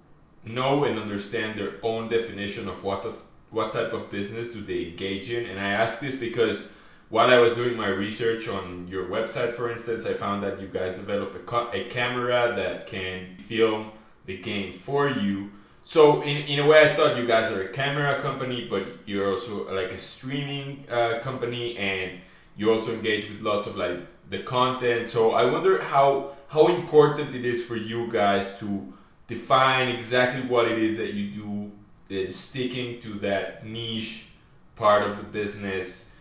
know 0.45 0.83
and 0.83 0.99
understand 0.99 1.59
their 1.59 1.73
own 1.81 2.07
definition 2.07 2.67
of 2.67 2.83
what 2.83 3.03
of 3.05 3.23
what 3.49 3.71
type 3.71 3.93
of 3.93 4.11
business 4.11 4.51
do 4.51 4.61
they 4.61 4.89
engage 4.89 5.31
in? 5.31 5.45
And 5.45 5.59
I 5.59 5.69
ask 5.69 5.99
this 5.99 6.15
because 6.15 6.71
while 7.09 7.29
I 7.29 7.37
was 7.37 7.53
doing 7.53 7.77
my 7.77 7.87
research 7.87 8.47
on 8.49 8.87
your 8.87 9.05
website, 9.07 9.53
for 9.53 9.71
instance, 9.71 10.05
I 10.05 10.13
found 10.13 10.43
that 10.43 10.59
you 10.59 10.67
guys 10.67 10.91
develop 10.93 11.33
a, 11.35 11.77
a 11.77 11.85
camera 11.85 12.53
that 12.55 12.87
can 12.87 13.37
film 13.37 13.91
the 14.25 14.37
game 14.37 14.73
for 14.73 15.09
you. 15.09 15.51
So 15.87 16.23
in, 16.23 16.37
in 16.37 16.57
a 16.57 16.65
way, 16.65 16.89
I 16.89 16.95
thought 16.95 17.15
you 17.15 17.27
guys 17.27 17.51
are 17.51 17.61
a 17.61 17.67
camera 17.67 18.19
company, 18.19 18.67
but 18.67 18.87
you're 19.05 19.29
also 19.29 19.71
like 19.71 19.91
a 19.91 19.99
streaming 19.99 20.83
uh, 20.89 21.19
company, 21.21 21.77
and 21.77 22.21
you 22.57 22.71
also 22.71 22.91
engage 22.91 23.29
with 23.29 23.41
lots 23.41 23.67
of 23.67 23.75
like 23.75 23.99
the 24.31 24.39
content. 24.39 25.09
So 25.09 25.33
I 25.33 25.45
wonder 25.45 25.79
how 25.79 26.31
how 26.47 26.69
important 26.69 27.35
it 27.35 27.45
is 27.45 27.63
for 27.63 27.75
you 27.75 28.07
guys 28.11 28.59
to 28.61 28.93
define 29.27 29.89
exactly 29.89 30.41
what 30.41 30.65
it 30.67 30.79
is 30.79 30.97
that 30.97 31.13
you 31.13 31.29
do 31.29 31.71
in 32.09 32.31
sticking 32.31 32.99
to 33.01 33.19
that 33.19 33.63
niche 33.63 34.29
part 34.75 35.03
of 35.03 35.17
the 35.17 35.23
business 35.23 36.11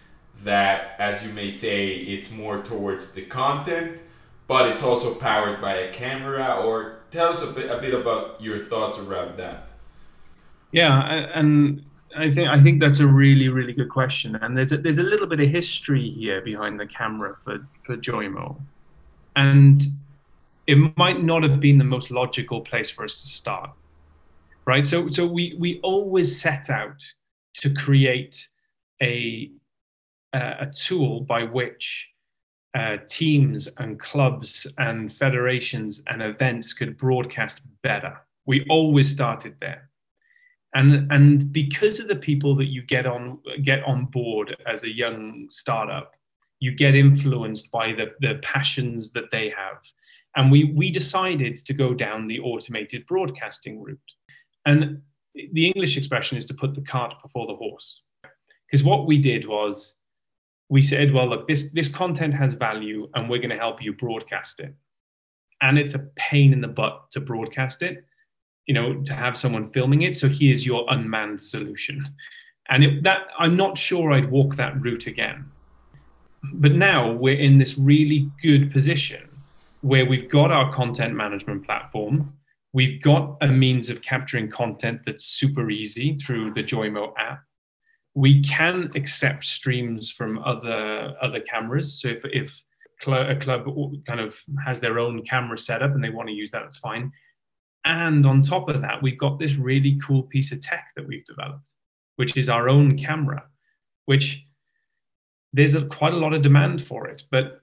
that, 0.43 0.95
as 0.99 1.25
you 1.25 1.33
may 1.33 1.49
say, 1.49 1.95
it's 1.95 2.31
more 2.31 2.63
towards 2.63 3.13
the 3.13 3.23
content, 3.23 3.99
but 4.47 4.69
it's 4.69 4.83
also 4.83 5.15
powered 5.15 5.63
by 5.63 5.75
a 5.75 5.91
camera. 5.91 6.61
Or 6.63 6.94
tell 7.15 7.29
us 7.29 7.43
a 7.43 7.47
bit, 7.47 7.71
a 7.71 7.79
bit 7.79 7.95
about 7.95 8.41
your 8.41 8.59
thoughts 8.59 8.99
around 8.99 9.39
that. 9.39 9.69
Yeah, 10.73 11.01
and 11.35 11.85
I 12.17 12.33
think 12.33 12.49
I 12.49 12.61
think 12.63 12.81
that's 12.81 13.01
a 13.01 13.07
really 13.07 13.49
really 13.49 13.73
good 13.73 13.89
question. 13.89 14.37
And 14.37 14.57
there's 14.57 14.73
a, 14.73 14.79
there's 14.79 14.99
a 14.99 15.03
little 15.03 15.27
bit 15.27 15.41
of 15.41 15.49
history 15.49 16.11
here 16.11 16.41
behind 16.43 16.81
the 16.81 16.87
camera 16.87 17.37
for 17.45 17.67
for 17.83 17.97
Joymo, 17.97 18.61
and 19.37 19.83
it 20.67 20.79
might 20.97 21.23
not 21.23 21.43
have 21.43 21.61
been 21.61 21.79
the 21.79 21.85
most 21.85 22.11
logical 22.11 22.61
place 22.61 22.91
for 22.91 23.05
us 23.05 23.23
to 23.23 23.29
start 23.29 23.71
right? 24.67 24.87
So, 24.87 25.09
so 25.09 25.27
we 25.27 25.57
we 25.59 25.81
always 25.83 26.41
set 26.41 26.71
out 26.71 27.03
to 27.55 27.73
create 27.73 28.49
a 29.03 29.51
a 30.33 30.67
tool 30.75 31.21
by 31.21 31.45
which 31.45 32.09
uh, 32.75 32.99
teams 33.09 33.69
and 33.79 34.01
clubs 34.01 34.67
and 34.79 35.13
federations 35.13 36.03
and 36.09 36.23
events 36.23 36.73
could 36.73 36.97
broadcast 36.97 37.61
better. 37.83 38.21
We 38.47 38.67
always 38.69 39.11
started 39.11 39.55
there, 39.61 39.91
and 40.75 41.11
and 41.13 41.53
because 41.53 42.01
of 42.01 42.09
the 42.09 42.17
people 42.17 42.55
that 42.57 42.67
you 42.67 42.83
get 42.83 43.07
on 43.07 43.39
get 43.63 43.85
on 43.85 44.07
board 44.07 44.57
as 44.67 44.85
a 44.85 44.95
young 44.95 45.47
startup, 45.49 46.13
you 46.61 46.73
get 46.73 46.95
influenced 46.95 47.71
by 47.71 47.93
the 47.93 48.13
the 48.21 48.41
passions 48.43 49.13
that 49.13 49.31
they 49.31 49.51
have, 49.51 49.79
and 50.37 50.51
we 50.51 50.73
we 50.75 50.91
decided 50.91 51.57
to 51.57 51.75
go 51.75 51.95
down 51.95 52.27
the 52.27 52.41
automated 52.41 53.07
broadcasting 53.07 53.81
route. 53.81 54.13
And 54.67 55.03
the 55.35 55.67
English 55.67 55.97
expression 55.97 56.39
is 56.39 56.47
to 56.47 56.55
put 56.55 56.75
the 56.75 56.81
cart 56.81 57.15
before 57.23 57.47
the 57.47 57.57
horse. 57.57 58.03
Because 58.67 58.85
what 58.85 59.07
we 59.07 59.19
did 59.19 59.47
was 59.47 59.97
we 60.69 60.83
said, 60.83 61.13
well, 61.13 61.29
look, 61.29 61.47
this, 61.47 61.71
this 61.73 61.89
content 61.89 62.35
has 62.35 62.55
value 62.55 63.09
and 63.15 63.29
we're 63.29 63.39
going 63.39 63.51
to 63.51 63.57
help 63.57 63.83
you 63.83 63.93
broadcast 63.93 64.61
it. 64.61 64.75
And 65.61 65.79
it's 65.79 65.95
a 65.95 66.09
pain 66.17 66.53
in 66.53 66.61
the 66.61 66.69
butt 66.69 67.11
to 67.13 67.21
broadcast 67.21 67.83
it, 67.83 68.05
you 68.67 68.75
know, 68.75 69.03
to 69.03 69.15
have 69.15 69.37
someone 69.37 69.71
filming 69.73 70.03
it. 70.03 70.17
So 70.17 70.29
here's 70.29 70.67
your 70.67 70.85
unmanned 70.89 71.41
solution. 71.41 72.15
And 72.69 72.85
it, 72.85 73.03
that 73.05 73.29
I'm 73.39 73.57
not 73.57 73.79
sure 73.79 74.13
I'd 74.13 74.31
walk 74.31 74.57
that 74.57 74.81
route 74.81 75.07
again. 75.07 75.51
But 76.55 76.73
now 76.73 77.13
we're 77.13 77.39
in 77.39 77.59
this 77.59 77.79
really 77.79 78.31
good 78.43 78.73
position 78.73 79.29
where 79.83 80.07
we've 80.07 80.31
got 80.31 80.51
our 80.51 80.73
content 80.73 81.15
management 81.15 81.65
platform 81.65 82.35
We've 82.75 83.01
got 83.01 83.37
a 83.41 83.47
means 83.47 83.89
of 83.89 84.03
capturing 84.03 84.51
content 84.51 85.03
that's 85.07 85.25
super 85.25 85.71
easy 85.71 86.17
through 86.17 86.55
the 86.55 86.63
Joymo 86.65 87.13
app. 87.17 87.45
We 88.15 88.43
can 88.43 88.91
accept 88.95 89.45
streams 89.45 90.11
from 90.11 90.39
other 90.39 91.15
other 91.21 91.41
cameras. 91.41 92.01
So 92.01 92.09
if 92.09 92.25
if 92.25 92.63
a 93.07 93.37
club 93.37 93.67
kind 94.07 94.21
of 94.21 94.37
has 94.65 94.81
their 94.81 94.99
own 94.99 95.23
camera 95.25 95.59
setup 95.59 95.93
and 95.95 96.03
they 96.03 96.11
want 96.11 96.29
to 96.29 96.35
use 96.35 96.51
that, 96.53 96.63
that's 96.63 96.79
fine. 96.79 97.13
And 97.85 98.25
on 98.25 98.41
top 98.41 98.69
of 98.69 98.81
that, 98.81 99.03
we've 99.03 99.19
got 99.19 99.39
this 99.39 99.57
really 99.57 99.99
cool 100.07 100.23
piece 100.23 100.53
of 100.53 100.63
tech 100.63 100.87
that 100.97 101.07
we've 101.07 101.25
developed, 101.27 101.65
which 102.17 102.37
is 102.37 102.49
our 102.49 102.69
own 102.69 102.97
camera, 102.97 103.45
which 104.07 104.47
there's 105.53 105.75
a, 105.75 105.85
quite 105.85 106.15
a 106.15 106.17
lot 106.17 106.33
of 106.33 106.41
demand 106.41 106.83
for 106.83 107.07
it. 107.09 107.25
But 107.31 107.61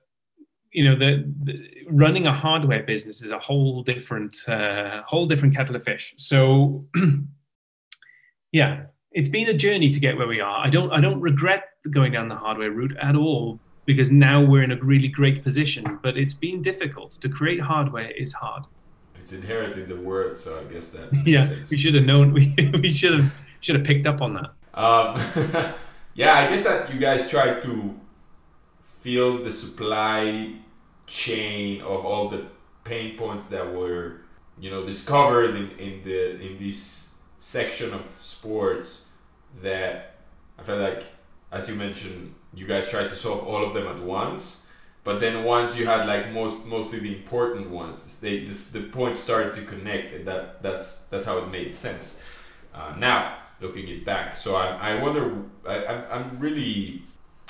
you 0.72 0.86
know 0.86 0.98
the, 0.98 1.31
the, 1.43 1.70
running 1.89 2.27
a 2.27 2.34
hardware 2.34 2.84
business 2.84 3.22
is 3.22 3.31
a 3.31 3.39
whole 3.39 3.84
different 3.84 4.38
uh, 4.48 5.01
whole 5.05 5.25
different 5.25 5.55
kettle 5.55 5.75
of 5.75 5.84
fish 5.84 6.13
so 6.17 6.86
yeah 8.51 8.84
it's 9.11 9.29
been 9.29 9.47
a 9.49 9.53
journey 9.53 9.89
to 9.89 9.99
get 9.99 10.17
where 10.17 10.27
we 10.27 10.39
are. 10.39 10.59
I 10.65 10.69
don't 10.69 10.91
i 10.91 11.01
don't 11.01 11.19
regret 11.19 11.63
going 11.89 12.11
down 12.11 12.29
the 12.29 12.35
hardware 12.35 12.71
route 12.71 12.95
at 12.97 13.15
all 13.15 13.59
because 13.85 14.11
now 14.11 14.41
we're 14.43 14.63
in 14.63 14.71
a 14.71 14.77
really 14.77 15.07
great 15.07 15.43
position 15.43 15.99
but 16.01 16.17
it's 16.17 16.33
been 16.33 16.61
difficult. 16.61 17.11
To 17.21 17.29
create 17.29 17.59
hardware 17.59 18.11
is 18.11 18.33
hard. 18.33 18.63
It's 19.19 19.33
inherent 19.33 19.75
in 19.75 19.87
the 19.87 19.97
word 19.97 20.35
so 20.37 20.59
i 20.59 20.63
guess 20.71 20.87
that 20.89 21.09
yeah 21.27 21.45
sense. 21.45 21.69
we 21.71 21.77
should 21.77 21.95
have 21.95 22.05
known. 22.05 22.33
We, 22.37 22.55
we 22.81 22.89
should 22.89 23.13
have 23.13 23.33
should 23.59 23.75
have 23.75 23.85
picked 23.85 24.07
up 24.07 24.21
on 24.21 24.33
that. 24.35 24.49
Um, 24.73 25.73
yeah 26.13 26.39
i 26.39 26.47
guess 26.47 26.63
that 26.63 26.93
you 26.93 26.99
guys 26.99 27.29
tried 27.29 27.61
to 27.63 27.99
fill 28.81 29.43
the 29.43 29.51
supply 29.51 30.53
chain 31.07 31.81
of 31.81 32.05
all 32.05 32.29
the 32.29 32.45
pain 32.83 33.17
points 33.17 33.47
that 33.47 33.73
were 33.73 34.21
you 34.59 34.69
know 34.69 34.85
discovered 34.85 35.55
in, 35.55 35.71
in 35.71 36.03
the 36.03 36.39
in 36.39 36.57
this 36.57 37.10
section 37.41 37.93
of 37.93 38.05
sports 38.05 39.07
that 39.62 40.15
I 40.60 40.63
felt 40.63 40.79
like 40.79 41.03
as 41.51 41.67
you 41.67 41.75
mentioned 41.75 42.33
you 42.53 42.67
guys 42.67 42.89
tried 42.89 43.10
to 43.10 43.15
solve 43.15 43.48
all 43.48 43.65
of 43.65 43.74
them 43.74 43.88
at 43.88 44.00
once 44.00 44.62
but 45.03 45.19
then 45.19 45.43
once 45.43 45.75
you 45.75 45.86
had 45.88 46.05
like 46.05 46.31
most 46.31 46.63
mostly 46.65 47.00
the 47.00 47.15
important 47.15 47.69
ones, 47.69 48.19
they 48.19 48.45
this, 48.45 48.67
the 48.67 48.81
points 48.81 49.19
started 49.19 49.53
to 49.55 49.63
connect, 49.63 50.13
and 50.13 50.27
that 50.27 50.62
that's 50.62 51.01
that's 51.10 51.25
how 51.25 51.39
it 51.39 51.50
made 51.50 51.74
sense. 51.74 52.21
Uh, 52.74 52.93
now 52.98 53.38
looking 53.60 53.88
it 53.88 54.05
back, 54.05 54.36
so 54.36 54.55
I, 54.55 54.91
I 54.91 55.01
wonder 55.01 55.36
I, 55.67 55.86
I'm, 55.86 56.03
I'm 56.12 56.38
really 56.38 57.03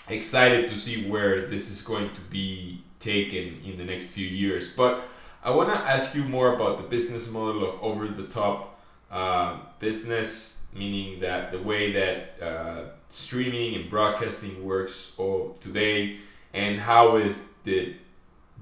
excited 0.08 0.70
to 0.70 0.76
see 0.78 1.10
where 1.10 1.46
this 1.48 1.70
is 1.70 1.82
going 1.82 2.14
to 2.14 2.22
be 2.22 2.84
taken 3.00 3.62
in 3.66 3.78
the 3.78 3.84
next 3.84 4.12
few 4.12 4.28
years. 4.28 4.74
But 4.74 5.04
I 5.44 5.52
want 5.52 5.70
to 5.70 5.76
ask 5.76 6.16
you 6.16 6.24
more 6.24 6.56
about 6.56 6.78
the 6.78 6.84
business 6.84 7.30
model 7.30 7.66
of 7.66 7.82
over 7.84 8.08
the 8.08 8.28
top 8.28 8.71
uh, 9.12 9.60
business, 9.80 10.58
meaning 10.74 11.20
that 11.20 11.52
the 11.52 11.62
way 11.62 11.92
that 11.92 12.42
uh, 12.42 12.84
streaming 13.08 13.76
and 13.76 13.90
broadcasting 13.90 14.64
works 14.64 15.14
today 15.60 16.20
and 16.54 16.80
how 16.80 17.18
is 17.18 17.48
the 17.64 17.94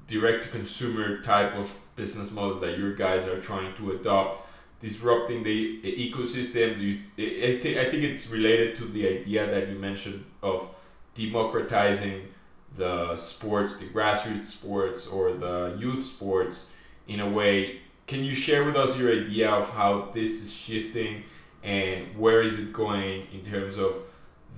direct 0.06 0.42
to 0.42 0.48
consumer 0.48 1.20
type 1.22 1.54
of 1.54 1.72
business 1.96 2.30
model 2.32 2.58
that 2.58 2.78
your 2.78 2.94
guys 2.94 3.24
are 3.26 3.40
trying 3.40 3.74
to 3.74 3.92
adopt 3.92 4.48
disrupting 4.80 5.42
the 5.42 5.80
ecosystem? 5.82 6.78
You, 6.78 6.98
I, 7.16 7.58
think, 7.60 7.78
I 7.78 7.84
think 7.90 8.02
it's 8.02 8.28
related 8.28 8.76
to 8.76 8.86
the 8.86 9.06
idea 9.08 9.46
that 9.50 9.68
you 9.68 9.76
mentioned 9.76 10.24
of 10.42 10.68
democratizing 11.14 12.28
the 12.76 13.16
sports 13.16 13.76
the 13.78 13.86
grassroots 13.86 14.46
sports 14.46 15.08
or 15.08 15.32
the 15.32 15.76
youth 15.78 16.04
sports 16.04 16.74
in 17.08 17.18
a 17.18 17.28
way 17.28 17.80
can 18.10 18.24
you 18.24 18.34
share 18.34 18.64
with 18.64 18.74
us 18.74 18.98
your 18.98 19.12
idea 19.12 19.48
of 19.48 19.70
how 19.70 20.00
this 20.12 20.42
is 20.42 20.52
shifting 20.52 21.22
and 21.62 22.16
where 22.18 22.42
is 22.42 22.58
it 22.58 22.72
going 22.72 23.24
in 23.32 23.40
terms 23.40 23.76
of 23.78 24.02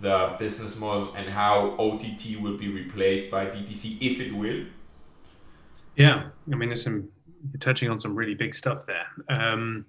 the 0.00 0.34
business 0.38 0.78
model 0.78 1.12
and 1.14 1.28
how 1.28 1.76
OTT 1.78 2.40
will 2.40 2.56
be 2.56 2.68
replaced 2.68 3.30
by 3.30 3.44
DTC 3.44 3.98
if 4.00 4.20
it 4.20 4.32
will? 4.32 4.64
Yeah, 5.96 6.30
I 6.50 6.56
mean, 6.56 6.70
there's 6.70 6.82
some 6.82 7.10
you're 7.52 7.58
touching 7.58 7.90
on 7.90 7.98
some 7.98 8.14
really 8.14 8.34
big 8.34 8.54
stuff 8.54 8.86
there. 8.86 9.06
Um, 9.28 9.84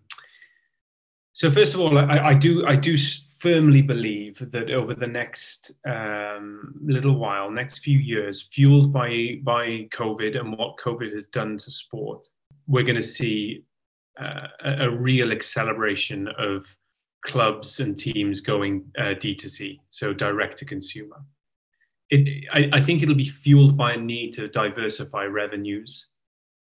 so 1.31 1.49
first 1.49 1.73
of 1.73 1.79
all, 1.79 1.97
I, 1.97 2.31
I, 2.31 2.33
do 2.33 2.65
I 2.67 2.75
do 2.75 2.97
firmly 3.39 3.81
believe 3.81 4.51
that 4.51 4.71
over 4.71 4.93
the 4.93 5.07
next 5.07 5.71
um, 5.87 6.75
little 6.83 7.17
while, 7.17 7.49
next 7.49 7.77
few 7.77 7.97
years, 7.97 8.41
fueled 8.41 8.91
by 8.91 9.39
by 9.41 9.87
COVID 9.93 10.37
and 10.37 10.57
what 10.57 10.77
COVID 10.77 11.13
has 11.13 11.27
done 11.27 11.57
to 11.59 11.71
sport, 11.71 12.25
we're 12.67 12.83
going 12.83 12.95
to 12.95 13.03
see 13.03 13.63
uh, 14.19 14.47
a, 14.63 14.89
real 14.89 15.31
acceleration 15.31 16.27
of 16.37 16.65
clubs 17.25 17.79
and 17.79 17.97
teams 17.97 18.41
going 18.41 18.85
uh, 18.97 19.15
D2C, 19.15 19.79
so 19.89 20.13
direct 20.13 20.57
to 20.59 20.65
consumer. 20.65 21.17
It, 22.09 22.45
I, 22.53 22.77
I, 22.77 22.83
think 22.83 23.01
it'll 23.01 23.15
be 23.15 23.25
fueled 23.25 23.75
by 23.75 23.93
a 23.93 23.97
need 23.97 24.33
to 24.33 24.47
diversify 24.47 25.23
revenues 25.25 26.07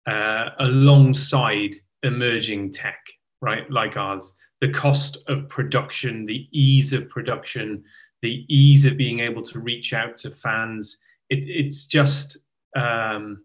uh, 0.09 0.51
alongside 0.59 1.77
emerging 2.03 2.73
tech, 2.73 2.99
right, 3.41 3.71
like 3.71 3.97
ours. 3.97 4.35
The 4.61 4.73
cost 4.73 5.19
of 5.29 5.49
production, 5.49 6.27
the 6.27 6.49
ease 6.51 6.93
of 6.93 7.09
production, 7.11 7.85
the 8.23 8.45
ease 8.49 8.87
of 8.87 8.97
being 8.97 9.21
able 9.21 9.43
to 9.43 9.61
reach 9.61 9.93
out 9.93 10.17
to 10.19 10.31
fans. 10.31 10.99
It, 11.29 11.45
it's 11.47 11.87
just, 11.87 12.39
um, 12.75 13.45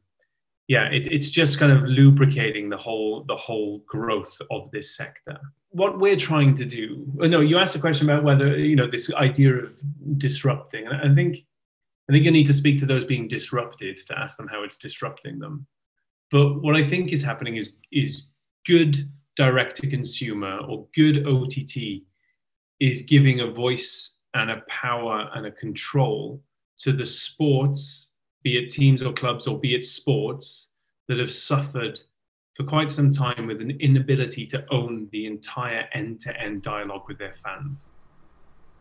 yeah, 0.68 0.86
it, 0.86 1.08
it's 1.08 1.30
just 1.30 1.60
kind 1.60 1.72
of 1.72 1.84
lubricating 1.84 2.70
the 2.70 2.78
whole 2.78 3.24
the 3.24 3.36
whole 3.36 3.80
growth 3.88 4.42
of 4.50 4.72
this 4.72 4.96
sector 4.96 5.40
what 5.72 6.00
we're 6.00 6.18
trying 6.18 6.54
to 6.56 6.66
do. 6.66 7.06
Oh, 7.22 7.28
no, 7.28 7.40
you 7.40 7.58
asked 7.58 7.76
a 7.76 7.80
question 7.80 8.10
about 8.10 8.24
whether 8.24 8.58
you 8.58 8.76
know 8.76 8.88
this 8.88 9.12
idea 9.14 9.56
of 9.56 9.74
disrupting, 10.18 10.86
and 10.86 11.12
I 11.12 11.16
think 11.16 11.38
I 12.10 12.14
think 12.14 12.26
you 12.26 12.32
need 12.32 12.46
to 12.48 12.54
speak 12.54 12.78
to 12.80 12.86
those 12.86 13.06
being 13.06 13.28
disrupted 13.28 13.98
to 13.98 14.20
ask 14.20 14.38
them 14.38 14.48
how 14.48 14.64
it's 14.64 14.78
disrupting 14.78 15.40
them. 15.40 15.66
But 16.30 16.62
what 16.62 16.76
I 16.76 16.88
think 16.88 17.12
is 17.12 17.24
happening 17.24 17.56
is 17.56 17.76
is 17.92 18.28
good 18.66 19.10
direct 19.38 19.78
to 19.78 19.88
consumer 19.88 20.60
or 20.68 20.88
good 20.94 21.26
OTT 21.26 22.04
is 22.80 23.04
giving 23.04 23.40
a 23.40 23.48
voice 23.48 24.16
and 24.34 24.52
a 24.52 24.62
power 24.68 25.30
and 25.34 25.46
a 25.46 25.52
control 25.52 26.42
to 26.80 26.92
the 26.92 27.06
sports, 27.06 28.11
be 28.44 28.58
it 28.58 28.70
teams 28.70 29.02
or 29.02 29.14
clubs 29.14 29.48
or 29.48 29.60
be 29.60 29.76
it 29.76 29.84
sports 29.84 30.70
that 31.08 31.20
have 31.20 31.32
suffered 31.32 32.00
for 32.56 32.64
quite 32.64 32.92
some 32.92 33.12
time 33.12 33.48
with 33.48 33.62
an 33.62 33.72
inability 33.80 34.46
to 34.46 34.66
own 34.72 35.08
the 35.12 35.26
entire 35.26 35.88
end 35.94 36.20
to 36.22 36.40
end 36.40 36.62
dialogue 36.62 37.04
with 37.08 37.18
their 37.18 37.36
fans. 37.44 37.92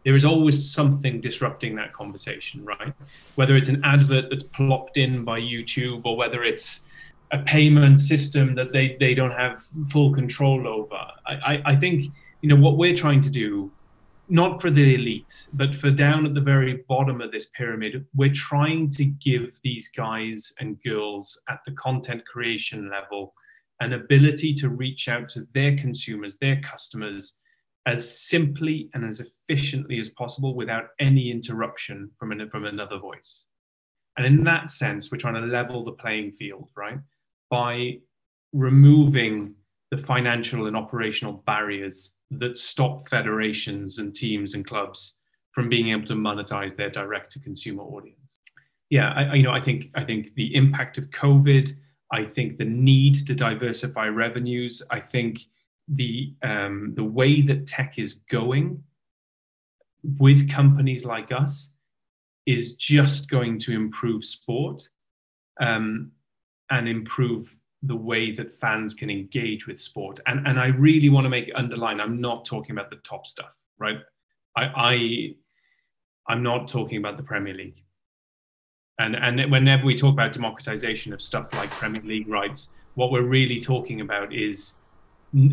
There 0.05 0.16
is 0.16 0.25
always 0.25 0.70
something 0.70 1.20
disrupting 1.20 1.77
that 1.77 1.92
conversation, 1.92 2.64
right? 2.64 2.94
Whether 3.35 3.57
it's 3.57 3.68
an 3.68 3.83
advert 3.85 4.31
that's 4.31 4.44
plopped 4.44 4.96
in 4.96 5.25
by 5.25 5.40
YouTube 5.40 6.03
or 6.05 6.16
whether 6.16 6.42
it's 6.42 6.87
a 7.33 7.38
payment 7.38 8.01
system 8.01 8.55
that 8.55 8.73
they, 8.73 8.96
they 8.99 9.14
don't 9.14 9.33
have 9.33 9.66
full 9.88 10.12
control 10.12 10.66
over. 10.66 10.96
I, 11.27 11.35
I, 11.35 11.62
I 11.66 11.77
think 11.77 12.12
you 12.40 12.49
know 12.49 12.57
what 12.57 12.77
we're 12.77 12.96
trying 12.96 13.20
to 13.20 13.31
do 13.31 13.70
not 14.31 14.62
for 14.62 14.71
the 14.71 14.95
elite, 14.95 15.49
but 15.53 15.75
for 15.75 15.90
down 15.90 16.25
at 16.25 16.35
the 16.35 16.40
very 16.40 16.85
bottom 16.88 17.21
of 17.21 17.33
this 17.33 17.51
pyramid, 17.57 18.07
we're 18.14 18.33
trying 18.33 18.88
to 18.90 19.05
give 19.05 19.59
these 19.64 19.90
guys 19.90 20.53
and 20.61 20.81
girls 20.83 21.40
at 21.49 21.59
the 21.66 21.73
content 21.73 22.25
creation 22.27 22.88
level 22.88 23.35
an 23.81 23.95
ability 23.95 24.55
to 24.55 24.69
reach 24.69 25.09
out 25.09 25.29
to 25.31 25.47
their 25.53 25.77
consumers, 25.77 26.37
their 26.37 26.61
customers, 26.61 27.38
as 27.87 28.21
simply 28.29 28.88
and 28.95 29.05
as 29.05 29.21
efficiently 29.21 29.99
as 29.99 30.11
possible 30.11 30.55
without 30.55 30.88
any 31.01 31.31
interruption 31.31 32.11
from, 32.19 32.31
an, 32.31 32.49
from 32.51 32.66
another 32.66 32.99
voice. 32.99 33.47
And 34.16 34.27
in 34.27 34.45
that 34.45 34.71
sense, 34.71 35.11
we're 35.11 35.19
trying 35.19 35.35
to 35.35 35.40
level 35.40 35.85
the 35.85 35.93
playing 35.93 36.33
field, 36.33 36.69
right? 36.77 36.99
By 37.51 37.99
removing 38.53 39.55
the 39.90 39.98
financial 39.98 40.66
and 40.66 40.76
operational 40.76 41.42
barriers 41.46 42.12
that 42.31 42.57
stop 42.57 43.09
federations 43.09 43.98
and 43.98 44.14
teams 44.14 44.55
and 44.55 44.66
clubs 44.66 45.16
from 45.53 45.68
being 45.68 45.88
able 45.90 46.07
to 46.07 46.14
monetize 46.14 46.76
their 46.76 46.90
direct 46.90 47.33
to 47.33 47.40
consumer 47.40 47.83
audience. 47.83 48.38
Yeah, 48.88 49.12
I, 49.12 49.35
you 49.35 49.42
know, 49.42 49.53
I 49.53 49.61
think 49.61 49.90
I 49.94 50.05
think 50.05 50.35
the 50.35 50.55
impact 50.55 50.98
of 50.98 51.11
COVID 51.11 51.76
I 52.11 52.24
think 52.24 52.59
the 52.59 52.64
need 52.64 53.26
to 53.26 53.35
diversify 53.35 54.07
revenues. 54.09 54.83
I 54.90 55.00
think 55.00 55.40
the 55.87 56.35
um, 56.42 56.92
the 56.96 57.05
way 57.05 57.42
that 57.42 57.66
tech 57.66 57.98
is 57.98 58.14
going 58.31 58.83
with 60.03 60.50
companies 60.50 61.05
like 61.05 61.31
us 61.31 61.70
is 62.46 62.74
just 62.74 63.31
going 63.31 63.59
to 63.61 63.72
improve 63.72 64.24
sport 64.24 64.88
um, 65.61 66.11
and 66.70 66.88
improve 66.88 67.55
the 67.83 67.97
way 67.97 68.31
that 68.33 68.59
fans 68.61 68.95
can 68.95 69.11
engage 69.11 69.66
with 69.66 69.81
sport. 69.81 70.21
And 70.27 70.47
and 70.47 70.61
I 70.61 70.66
really 70.66 71.09
want 71.09 71.25
to 71.25 71.31
make 71.31 71.51
underline. 71.55 72.01
I'm 72.01 72.21
not 72.21 72.45
talking 72.45 72.73
about 72.73 72.90
the 72.90 72.97
top 72.97 73.27
stuff, 73.27 73.55
right? 73.79 73.99
I, 74.57 74.64
I 74.64 75.35
I'm 76.29 76.43
not 76.43 76.69
talking 76.69 76.99
about 76.99 77.16
the 77.16 77.23
Premier 77.23 77.55
League. 77.55 77.83
And, 79.01 79.16
and 79.16 79.51
whenever 79.51 79.87
we 79.87 79.95
talk 79.95 80.12
about 80.12 80.35
democratization 80.35 81.14
of 81.14 81.23
stuff 81.23 81.53
like 81.55 81.71
Premier 81.71 82.03
League 82.03 82.29
rights, 82.29 82.69
what 82.95 83.11
we're 83.11 83.23
really 83.23 83.61
talking 83.61 84.03
about 84.03 84.33
is 84.33 84.77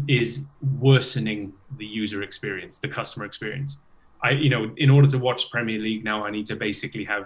is 0.08 0.44
worsening 0.80 1.54
the 1.78 1.86
user 1.86 2.24
experience, 2.24 2.80
the 2.80 2.88
customer 2.88 3.26
experience. 3.26 3.78
I, 4.24 4.32
you 4.32 4.50
know, 4.50 4.74
in 4.78 4.90
order 4.90 5.08
to 5.10 5.20
watch 5.20 5.52
Premier 5.52 5.80
League 5.80 6.04
now, 6.04 6.26
I 6.26 6.32
need 6.32 6.48
to 6.48 6.56
basically 6.56 7.04
have 7.06 7.26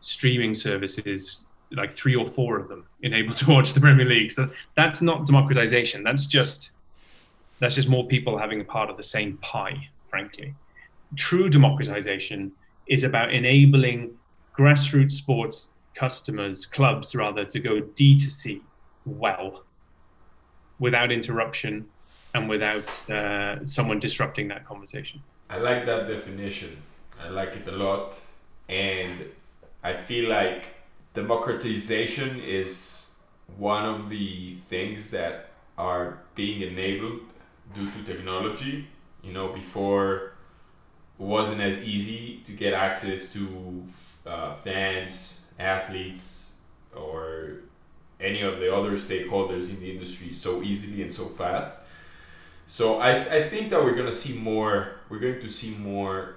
streaming 0.00 0.54
services, 0.54 1.46
like 1.74 1.92
three 1.92 2.14
or 2.14 2.28
four 2.28 2.58
of 2.58 2.68
them, 2.68 2.86
enabled 3.02 3.36
to 3.42 3.50
watch 3.50 3.72
the 3.72 3.80
Premier 3.80 4.06
League. 4.06 4.32
So 4.32 4.50
that's 4.76 5.02
not 5.02 5.26
democratization. 5.26 6.02
That's 6.02 6.26
just 6.26 6.72
that's 7.58 7.76
just 7.76 7.88
more 7.88 8.06
people 8.06 8.38
having 8.38 8.60
a 8.60 8.64
part 8.64 8.90
of 8.90 8.96
the 8.96 9.04
same 9.04 9.36
pie. 9.38 9.88
Frankly, 10.10 10.54
true 11.16 11.48
democratization 11.48 12.52
is 12.86 13.04
about 13.04 13.32
enabling 13.32 14.16
grassroots 14.58 15.12
sports 15.12 15.72
customers, 15.94 16.66
clubs 16.66 17.14
rather, 17.14 17.44
to 17.44 17.60
go 17.60 17.80
D2C 17.80 18.60
well 19.06 19.62
without 20.78 21.12
interruption 21.12 21.86
and 22.34 22.48
without 22.48 23.10
uh, 23.10 23.64
someone 23.66 23.98
disrupting 23.98 24.48
that 24.48 24.66
conversation. 24.66 25.22
I 25.50 25.58
like 25.58 25.86
that 25.86 26.06
definition. 26.06 26.76
I 27.22 27.28
like 27.28 27.54
it 27.56 27.68
a 27.68 27.72
lot. 27.72 28.18
And 28.68 29.26
I 29.84 29.92
feel 29.92 30.28
like 30.28 30.68
democratization 31.14 32.40
is 32.40 33.12
one 33.58 33.84
of 33.84 34.08
the 34.08 34.56
things 34.68 35.10
that 35.10 35.50
are 35.76 36.18
being 36.34 36.60
enabled 36.62 37.20
due 37.74 37.86
to 37.86 38.02
technology. 38.04 38.88
You 39.22 39.32
know, 39.32 39.52
before 39.52 40.32
it 41.18 41.24
wasn't 41.24 41.60
as 41.60 41.82
easy 41.84 42.42
to 42.46 42.52
get 42.52 42.72
access 42.72 43.32
to 43.34 43.84
uh, 44.26 44.54
fans, 44.54 45.40
athletes, 45.58 46.52
or 46.96 47.58
any 48.20 48.42
of 48.42 48.58
the 48.58 48.74
other 48.74 48.92
stakeholders 48.92 49.68
in 49.68 49.80
the 49.80 49.90
industry 49.90 50.32
so 50.32 50.62
easily 50.62 51.02
and 51.02 51.12
so 51.12 51.26
fast. 51.26 51.78
So 52.66 53.00
I, 53.00 53.10
I 53.36 53.48
think 53.48 53.70
that 53.70 53.84
we're 53.84 53.94
gonna 53.94 54.12
see 54.12 54.34
more. 54.34 54.92
We're 55.08 55.18
going 55.18 55.40
to 55.40 55.48
see 55.48 55.74
more 55.74 56.36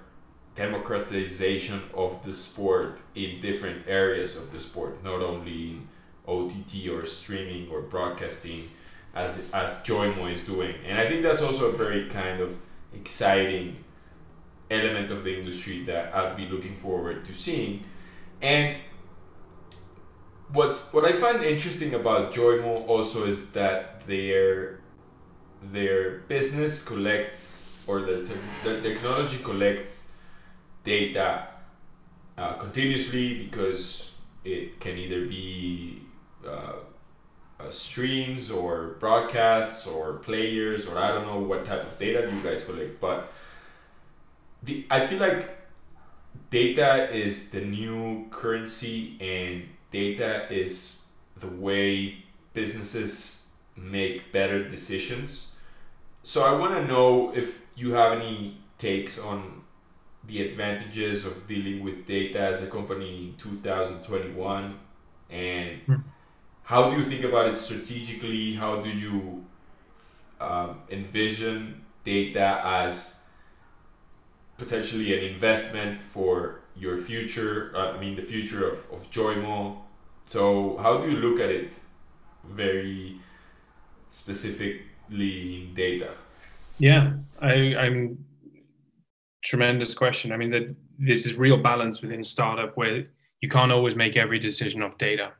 democratization 0.56 1.82
of 1.94 2.24
the 2.24 2.32
sport 2.32 2.98
in 3.14 3.40
different 3.40 3.86
areas 3.86 4.36
of 4.36 4.50
the 4.50 4.58
sport, 4.58 5.04
not 5.04 5.22
only 5.22 5.70
in 5.70 5.88
OTT 6.26 6.88
or 6.90 7.06
streaming 7.06 7.68
or 7.70 7.82
broadcasting, 7.82 8.70
as 9.14 9.42
as 9.52 9.76
Joymo 9.82 10.32
is 10.32 10.42
doing. 10.42 10.74
And 10.84 10.98
I 10.98 11.08
think 11.08 11.22
that's 11.22 11.42
also 11.42 11.66
a 11.66 11.72
very 11.72 12.08
kind 12.08 12.40
of 12.40 12.58
exciting 12.92 13.84
element 14.70 15.10
of 15.10 15.22
the 15.24 15.38
industry 15.38 15.84
that 15.84 16.14
I'd 16.14 16.36
be 16.36 16.46
looking 16.48 16.74
forward 16.74 17.24
to 17.26 17.34
seeing. 17.34 17.84
And 18.42 18.76
what's 20.52 20.92
what 20.92 21.04
I 21.04 21.12
find 21.12 21.42
interesting 21.44 21.94
about 21.94 22.32
Joymo 22.32 22.88
also 22.88 23.26
is 23.26 23.50
that 23.50 24.06
their 24.06 24.80
their 25.72 26.18
business 26.28 26.84
collects 26.84 27.62
or 27.86 28.02
their, 28.02 28.24
te- 28.24 28.34
their 28.64 28.80
technology 28.80 29.38
collects 29.42 30.05
data 30.86 31.48
uh, 32.38 32.52
continuously 32.54 33.34
because 33.42 34.12
it 34.44 34.78
can 34.78 34.96
either 34.96 35.26
be 35.26 36.00
uh, 36.46 36.74
uh, 37.58 37.70
streams 37.70 38.50
or 38.50 38.96
broadcasts 39.00 39.86
or 39.86 40.14
players 40.14 40.86
or 40.86 40.96
I 40.96 41.08
don't 41.08 41.26
know 41.26 41.40
what 41.40 41.64
type 41.64 41.82
of 41.82 41.98
data 41.98 42.30
you 42.32 42.40
guys 42.40 42.64
collect, 42.64 43.00
but 43.00 43.32
the 44.62 44.86
I 44.90 45.04
feel 45.06 45.18
like 45.18 45.58
data 46.50 47.10
is 47.12 47.50
the 47.50 47.62
new 47.62 48.26
currency 48.30 49.16
and 49.20 49.64
data 49.90 50.46
is 50.52 50.96
the 51.36 51.48
way 51.48 52.24
businesses 52.52 53.42
make 53.76 54.32
better 54.32 54.66
decisions. 54.68 55.48
So 56.22 56.44
I 56.44 56.52
want 56.52 56.74
to 56.74 56.84
know 56.84 57.34
if 57.34 57.60
you 57.74 57.92
have 57.94 58.12
any 58.12 58.58
takes 58.78 59.18
on 59.18 59.62
the 60.26 60.46
advantages 60.46 61.24
of 61.24 61.46
dealing 61.46 61.82
with 61.84 62.06
data 62.06 62.40
as 62.40 62.62
a 62.62 62.66
company 62.66 63.28
in 63.28 63.34
2021 63.36 64.78
and 65.30 65.86
mm. 65.86 66.02
how 66.62 66.90
do 66.90 66.96
you 66.96 67.04
think 67.04 67.24
about 67.24 67.48
it 67.48 67.56
strategically? 67.56 68.54
How 68.54 68.80
do 68.80 68.90
you 68.90 69.44
um, 70.40 70.80
envision 70.90 71.82
data 72.04 72.60
as 72.64 73.18
potentially 74.58 75.16
an 75.16 75.24
investment 75.24 76.00
for 76.00 76.60
your 76.76 76.96
future 76.96 77.72
uh, 77.74 77.92
i 77.92 78.00
mean 78.00 78.14
the 78.14 78.22
future 78.22 78.68
of, 78.68 78.86
of 78.92 79.10
joymo? 79.10 79.78
So 80.28 80.76
how 80.78 80.98
do 80.98 81.10
you 81.10 81.16
look 81.18 81.40
at 81.40 81.50
it 81.50 81.78
very 82.44 83.20
specifically 84.08 85.62
in 85.62 85.74
data? 85.74 86.10
Yeah 86.78 87.14
I, 87.40 87.74
i'm 87.76 88.24
tremendous 89.46 89.94
question. 89.94 90.32
I 90.32 90.36
mean, 90.36 90.50
that 90.50 90.74
this 90.98 91.24
is 91.24 91.36
real 91.36 91.56
balance 91.56 92.02
within 92.02 92.24
startup 92.24 92.76
where 92.76 93.06
you 93.40 93.48
can't 93.48 93.72
always 93.72 93.94
make 93.94 94.16
every 94.16 94.40
decision 94.40 94.82
off 94.82 94.98
data 94.98 95.32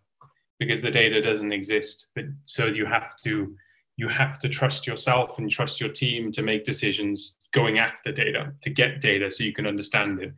because 0.61 0.81
the 0.81 0.91
data 0.91 1.21
doesn't 1.21 1.53
exist. 1.53 2.09
But 2.15 2.27
so 2.45 2.67
you 2.67 2.87
have 2.87 3.17
to 3.25 3.57
you 3.99 4.09
have 4.09 4.39
to 4.39 4.49
trust 4.49 4.87
yourself 4.87 5.39
and 5.39 5.51
trust 5.51 5.81
your 5.81 5.91
team 5.91 6.31
to 6.31 6.43
make 6.43 6.65
decisions 6.65 7.37
going 7.53 7.79
after 7.79 8.13
data 8.13 8.53
to 8.61 8.71
get 8.71 9.01
data 9.01 9.31
so 9.31 9.43
you 9.43 9.55
can 9.55 9.67
understand 9.67 10.23
it. 10.23 10.33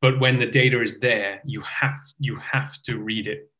But 0.00 0.20
when 0.20 0.38
the 0.38 0.46
data 0.46 0.80
is 0.80 1.00
there, 1.00 1.40
you 1.44 1.60
have 1.62 1.98
you 2.18 2.36
have 2.36 2.80
to 2.82 2.98
read 2.98 3.26
it. 3.26 3.50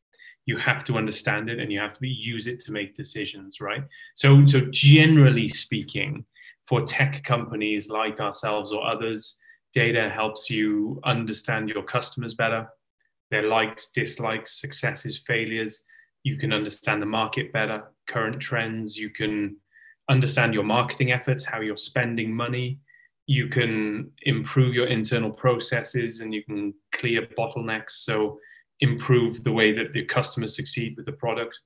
You 0.46 0.56
have 0.58 0.84
to 0.84 0.96
understand 0.96 1.50
it 1.50 1.58
and 1.58 1.70
you 1.72 1.80
have 1.80 1.94
to 1.94 2.00
be, 2.00 2.08
use 2.08 2.46
it 2.46 2.60
to 2.60 2.72
make 2.72 2.94
decisions, 2.94 3.60
right? 3.60 3.82
So 4.14 4.46
so 4.46 4.60
generally 4.70 5.48
speaking, 5.48 6.24
for 6.68 6.82
tech 6.82 7.24
companies 7.24 7.88
like 7.88 8.20
ourselves 8.20 8.72
or 8.72 8.86
others, 8.86 9.38
data 9.74 10.08
helps 10.08 10.50
you 10.50 11.00
understand 11.04 11.68
your 11.68 11.82
customers 11.82 12.34
better, 12.34 12.68
their 13.30 13.48
likes, 13.48 13.90
dislikes, 13.90 14.60
successes, 14.60 15.22
failures. 15.26 15.84
You 16.22 16.36
can 16.36 16.52
understand 16.52 17.02
the 17.02 17.06
market 17.06 17.52
better, 17.52 17.84
current 18.08 18.40
trends. 18.40 18.96
You 18.96 19.10
can 19.10 19.56
understand 20.08 20.54
your 20.54 20.62
marketing 20.62 21.12
efforts, 21.12 21.44
how 21.44 21.60
you're 21.60 21.76
spending 21.76 22.34
money. 22.34 22.80
You 23.26 23.48
can 23.48 24.10
improve 24.22 24.74
your 24.74 24.86
internal 24.86 25.30
processes 25.30 26.20
and 26.20 26.32
you 26.32 26.42
can 26.44 26.72
clear 26.92 27.28
bottlenecks. 27.38 27.90
So, 27.90 28.38
improve 28.80 29.42
the 29.42 29.52
way 29.52 29.72
that 29.72 29.92
the 29.92 30.04
customers 30.04 30.54
succeed 30.54 30.96
with 30.96 31.04
the 31.04 31.12
product. 31.12 31.58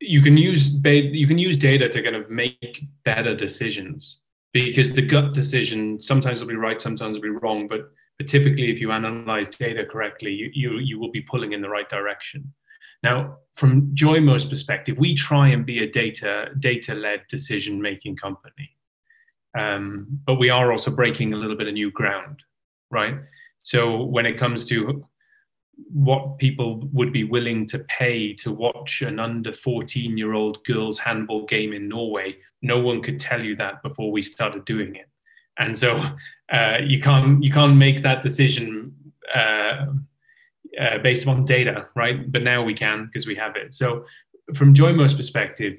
You 0.00 0.22
can 0.22 0.36
use 0.36 0.72
you 0.84 1.26
can 1.26 1.38
use 1.38 1.56
data 1.58 1.88
to 1.88 2.02
kind 2.02 2.16
of 2.16 2.30
make 2.30 2.84
better 3.04 3.36
decisions 3.36 4.20
because 4.52 4.92
the 4.92 5.02
gut 5.02 5.32
decision 5.32 6.00
sometimes 6.00 6.40
will 6.40 6.48
be 6.48 6.56
right, 6.56 6.80
sometimes 6.80 7.14
will 7.14 7.22
be 7.22 7.28
wrong, 7.28 7.68
but 7.68 7.92
but 8.18 8.28
typically, 8.28 8.70
if 8.70 8.82
you 8.82 8.92
analyze 8.92 9.48
data 9.48 9.82
correctly, 9.86 10.30
you, 10.30 10.50
you, 10.52 10.78
you 10.78 11.00
will 11.00 11.10
be 11.10 11.22
pulling 11.22 11.54
in 11.54 11.62
the 11.62 11.70
right 11.70 11.88
direction. 11.88 12.52
Now, 13.02 13.38
from 13.54 13.94
Joymo's 13.94 14.44
perspective, 14.44 14.98
we 14.98 15.14
try 15.14 15.48
and 15.48 15.64
be 15.64 15.82
a 15.82 15.90
data 15.90 16.50
data 16.58 16.94
led 16.94 17.22
decision 17.30 17.80
making 17.80 18.16
company, 18.16 18.76
um, 19.58 20.06
but 20.26 20.34
we 20.34 20.50
are 20.50 20.70
also 20.70 20.90
breaking 20.90 21.32
a 21.32 21.36
little 21.36 21.56
bit 21.56 21.66
of 21.66 21.72
new 21.72 21.90
ground, 21.90 22.42
right? 22.90 23.14
So 23.60 24.04
when 24.04 24.26
it 24.26 24.38
comes 24.38 24.66
to 24.66 25.06
what 25.92 26.38
people 26.38 26.88
would 26.92 27.12
be 27.12 27.24
willing 27.24 27.66
to 27.68 27.78
pay 27.80 28.34
to 28.34 28.52
watch 28.52 29.02
an 29.02 29.18
under 29.18 29.52
14 29.52 30.18
year 30.18 30.34
old 30.34 30.62
girls 30.64 30.98
handball 30.98 31.46
game 31.46 31.72
in 31.72 31.88
Norway. 31.88 32.36
No 32.62 32.78
one 32.78 33.02
could 33.02 33.18
tell 33.18 33.42
you 33.42 33.56
that 33.56 33.82
before 33.82 34.12
we 34.12 34.22
started 34.22 34.64
doing 34.64 34.94
it. 34.96 35.08
And 35.58 35.76
so 35.76 35.96
uh, 36.52 36.78
you 36.84 37.00
can't 37.00 37.42
you 37.42 37.52
can't 37.52 37.76
make 37.76 38.02
that 38.02 38.22
decision 38.22 38.94
uh, 39.34 39.86
uh, 40.80 40.98
based 41.02 41.26
on 41.26 41.44
data, 41.44 41.88
right? 41.94 42.30
But 42.30 42.42
now 42.42 42.62
we 42.62 42.74
can 42.74 43.06
because 43.06 43.26
we 43.26 43.36
have 43.36 43.56
it. 43.56 43.72
So 43.74 44.04
from 44.54 44.74
Joymo's 44.74 45.14
perspective, 45.14 45.78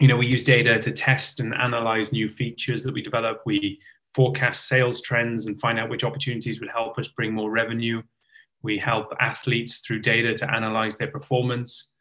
you 0.00 0.08
know, 0.08 0.16
we 0.16 0.26
use 0.26 0.44
data 0.44 0.78
to 0.78 0.92
test 0.92 1.40
and 1.40 1.54
analyze 1.54 2.12
new 2.12 2.28
features 2.28 2.82
that 2.84 2.94
we 2.94 3.02
develop. 3.02 3.42
We 3.44 3.78
forecast 4.14 4.66
sales 4.66 5.00
trends 5.02 5.46
and 5.46 5.60
find 5.60 5.78
out 5.78 5.90
which 5.90 6.04
opportunities 6.04 6.60
would 6.60 6.70
help 6.70 6.98
us 6.98 7.08
bring 7.08 7.32
more 7.32 7.50
revenue. 7.50 8.02
We 8.62 8.78
help 8.78 9.12
athletes 9.20 9.78
through 9.78 10.00
data 10.00 10.34
to 10.34 10.52
analyze 10.52 10.96
their 10.96 11.10
performance. 11.10 11.92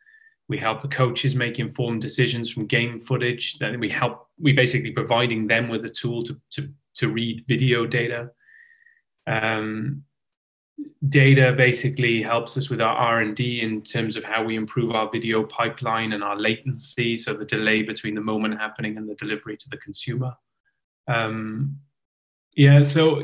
We 0.49 0.57
help 0.57 0.81
the 0.81 0.87
coaches 0.87 1.35
make 1.35 1.59
informed 1.59 2.01
decisions 2.01 2.51
from 2.51 2.65
game 2.65 2.99
footage. 2.99 3.57
Then 3.59 3.79
we 3.79 3.87
help, 3.87 4.27
we 4.39 4.51
basically 4.51 4.91
providing 4.91 5.47
them 5.47 5.69
with 5.69 5.85
a 5.85 5.89
tool 5.89 6.23
to, 6.23 6.39
to, 6.51 6.69
to 6.95 7.07
read 7.07 7.45
video 7.47 7.85
data. 7.85 8.31
Um, 9.27 10.03
data 11.07 11.53
basically 11.55 12.21
helps 12.21 12.57
us 12.57 12.69
with 12.69 12.79
our 12.79 12.95
r&d 12.95 13.61
in 13.61 13.81
terms 13.81 14.15
of 14.15 14.23
how 14.23 14.41
we 14.41 14.55
improve 14.55 14.95
our 14.95 15.09
video 15.11 15.43
pipeline 15.43 16.13
and 16.13 16.23
our 16.23 16.37
latency 16.37 17.17
so 17.17 17.33
the 17.33 17.43
delay 17.43 17.83
between 17.83 18.15
the 18.15 18.21
moment 18.21 18.57
happening 18.57 18.95
and 18.95 19.09
the 19.09 19.15
delivery 19.15 19.57
to 19.57 19.67
the 19.67 19.75
consumer 19.75 20.33
um, 21.09 21.77
yeah 22.55 22.81
so 22.81 23.21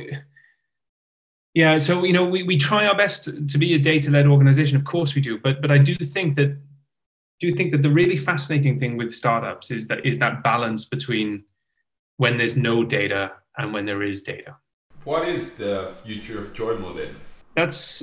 yeah, 1.56 1.78
so 1.78 2.04
you 2.04 2.12
know, 2.12 2.26
we, 2.26 2.44
we 2.44 2.58
try 2.58 2.86
our 2.86 2.98
best 2.98 3.24
to 3.24 3.58
be 3.58 3.74
a 3.76 3.80
data-led 3.80 4.28
organization. 4.28 4.76
Of 4.76 4.84
course 4.84 5.16
we 5.16 5.22
do, 5.22 5.40
but 5.40 5.62
but 5.62 5.72
I 5.72 5.78
do 5.78 5.96
think 5.96 6.36
that 6.36 6.58
do 7.40 7.48
you 7.48 7.56
think 7.56 7.72
that 7.72 7.82
the 7.82 7.90
really 7.90 8.16
fascinating 8.16 8.80
thing 8.80 8.98
with 8.98 9.14
startups 9.14 9.72
is 9.72 9.88
that 9.88 10.06
is 10.06 10.20
that 10.20 10.44
balance 10.44 10.86
between 10.86 11.44
when 12.18 12.38
there's 12.38 12.58
no 12.58 12.84
data 12.84 13.32
and 13.58 13.74
when 13.74 13.86
there 13.86 14.04
is 14.04 14.24
data. 14.24 14.56
What 15.04 15.28
is 15.28 15.56
the 15.56 15.94
future 16.04 16.40
of 16.40 16.54
Joymo 16.54 16.96
then? 16.96 17.16
That's 17.56 18.02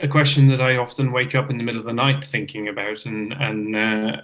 a 0.00 0.08
question 0.08 0.48
that 0.48 0.60
I 0.60 0.76
often 0.76 1.12
wake 1.12 1.34
up 1.34 1.50
in 1.50 1.58
the 1.58 1.64
middle 1.64 1.80
of 1.80 1.86
the 1.86 1.92
night 1.92 2.24
thinking 2.24 2.68
about, 2.68 3.06
and 3.06 3.32
and 3.32 3.76
uh, 3.76 4.16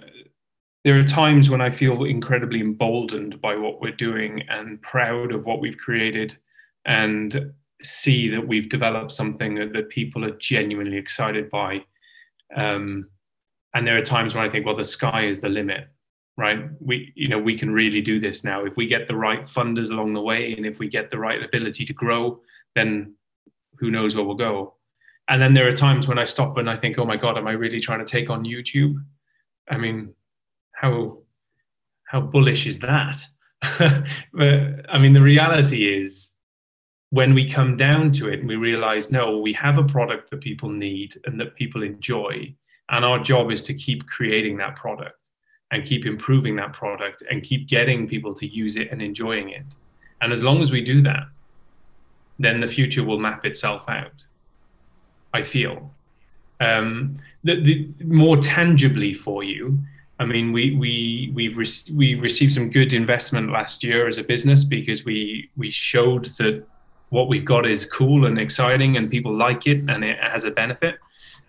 there 0.83 0.99
are 0.99 1.03
times 1.03 1.49
when 1.49 1.61
I 1.61 1.69
feel 1.69 2.03
incredibly 2.03 2.59
emboldened 2.59 3.41
by 3.41 3.55
what 3.55 3.81
we're 3.81 3.91
doing 3.91 4.43
and 4.49 4.81
proud 4.81 5.31
of 5.31 5.45
what 5.45 5.59
we've 5.59 5.77
created, 5.77 6.37
and 6.85 7.53
see 7.81 8.29
that 8.29 8.47
we've 8.47 8.69
developed 8.69 9.11
something 9.11 9.55
that, 9.55 9.73
that 9.73 9.89
people 9.89 10.23
are 10.23 10.37
genuinely 10.37 10.97
excited 10.97 11.49
by. 11.49 11.83
Um, 12.55 13.09
and 13.73 13.87
there 13.87 13.97
are 13.97 14.01
times 14.01 14.35
when 14.35 14.43
I 14.43 14.49
think, 14.49 14.65
well, 14.65 14.75
the 14.75 14.83
sky 14.83 15.25
is 15.25 15.41
the 15.41 15.49
limit, 15.49 15.87
right? 16.37 16.65
We, 16.79 17.11
you 17.15 17.27
know, 17.27 17.39
we 17.39 17.57
can 17.57 17.71
really 17.71 18.01
do 18.01 18.19
this 18.19 18.43
now. 18.43 18.65
If 18.65 18.75
we 18.77 18.85
get 18.85 19.07
the 19.07 19.15
right 19.15 19.43
funders 19.45 19.91
along 19.91 20.13
the 20.13 20.21
way, 20.21 20.53
and 20.53 20.65
if 20.65 20.79
we 20.79 20.87
get 20.87 21.09
the 21.09 21.17
right 21.17 21.43
ability 21.43 21.85
to 21.85 21.93
grow, 21.93 22.41
then 22.75 23.15
who 23.79 23.89
knows 23.89 24.15
where 24.15 24.23
we'll 24.23 24.35
go. 24.35 24.75
And 25.29 25.41
then 25.41 25.53
there 25.53 25.67
are 25.67 25.73
times 25.73 26.07
when 26.07 26.19
I 26.19 26.25
stop 26.25 26.57
and 26.57 26.69
I 26.69 26.75
think, 26.75 26.99
oh 26.99 27.05
my 27.05 27.17
God, 27.17 27.37
am 27.37 27.47
I 27.47 27.53
really 27.53 27.79
trying 27.79 27.99
to 27.99 28.05
take 28.05 28.29
on 28.29 28.45
YouTube? 28.45 28.95
I 29.69 29.77
mean, 29.77 30.13
how 30.73 31.19
how 32.05 32.21
bullish 32.21 32.67
is 32.67 32.79
that? 32.79 33.17
but 34.33 34.89
I 34.89 34.97
mean, 34.99 35.13
the 35.13 35.21
reality 35.21 35.97
is 35.97 36.33
when 37.09 37.33
we 37.33 37.49
come 37.49 37.77
down 37.77 38.11
to 38.11 38.27
it 38.27 38.39
and 38.39 38.47
we 38.47 38.55
realize 38.55 39.11
no 39.11 39.37
we 39.37 39.53
have 39.53 39.77
a 39.77 39.83
product 39.83 40.31
that 40.31 40.41
people 40.41 40.69
need 40.69 41.19
and 41.25 41.39
that 41.39 41.55
people 41.55 41.83
enjoy 41.83 42.53
and 42.93 43.03
our 43.03 43.19
job 43.19 43.51
is 43.51 43.61
to 43.63 43.73
keep 43.73 44.05
creating 44.07 44.55
that 44.57 44.75
product 44.75 45.29
and 45.71 45.85
keep 45.85 46.05
improving 46.05 46.55
that 46.55 46.71
product 46.73 47.23
and 47.29 47.43
keep 47.43 47.67
getting 47.67 48.07
people 48.07 48.33
to 48.33 48.47
use 48.47 48.75
it 48.75 48.87
and 48.91 49.01
enjoying 49.01 49.49
it 49.49 49.65
and 50.21 50.31
as 50.31 50.43
long 50.43 50.61
as 50.61 50.71
we 50.71 50.81
do 50.81 51.01
that 51.01 51.25
then 52.39 52.59
the 52.59 52.67
future 52.67 53.03
will 53.03 53.19
map 53.19 53.45
itself 53.45 53.87
out. 53.87 54.25
I 55.33 55.43
feel. 55.43 55.91
Um, 56.59 57.17
the, 57.43 57.59
the, 57.61 58.05
more 58.05 58.37
tangibly 58.37 59.13
for 59.13 59.43
you, 59.43 59.79
I 60.19 60.25
mean, 60.25 60.53
we 60.53 60.75
we 60.75 61.31
we 61.33 61.47
re- 61.49 61.93
we 61.93 62.15
received 62.15 62.53
some 62.53 62.69
good 62.69 62.93
investment 62.93 63.51
last 63.51 63.83
year 63.83 64.07
as 64.07 64.17
a 64.17 64.23
business 64.23 64.63
because 64.63 65.03
we 65.03 65.49
we 65.57 65.71
showed 65.71 66.25
that 66.37 66.63
what 67.09 67.27
we've 67.27 67.45
got 67.45 67.65
is 67.65 67.85
cool 67.85 68.25
and 68.25 68.39
exciting 68.39 68.95
and 68.97 69.09
people 69.09 69.35
like 69.35 69.67
it 69.67 69.83
and 69.89 70.03
it 70.03 70.17
has 70.19 70.45
a 70.45 70.51
benefit. 70.51 70.95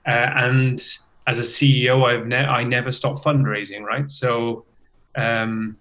Uh, 0.06 0.30
and 0.36 0.82
as 1.26 1.38
a 1.38 1.42
CEO, 1.42 2.04
I've 2.04 2.26
ne- 2.26 2.36
I 2.36 2.64
never 2.64 2.92
stop 2.92 3.22
fundraising, 3.22 3.82
right? 3.82 4.10
So 4.10 4.64
um, 5.16 5.76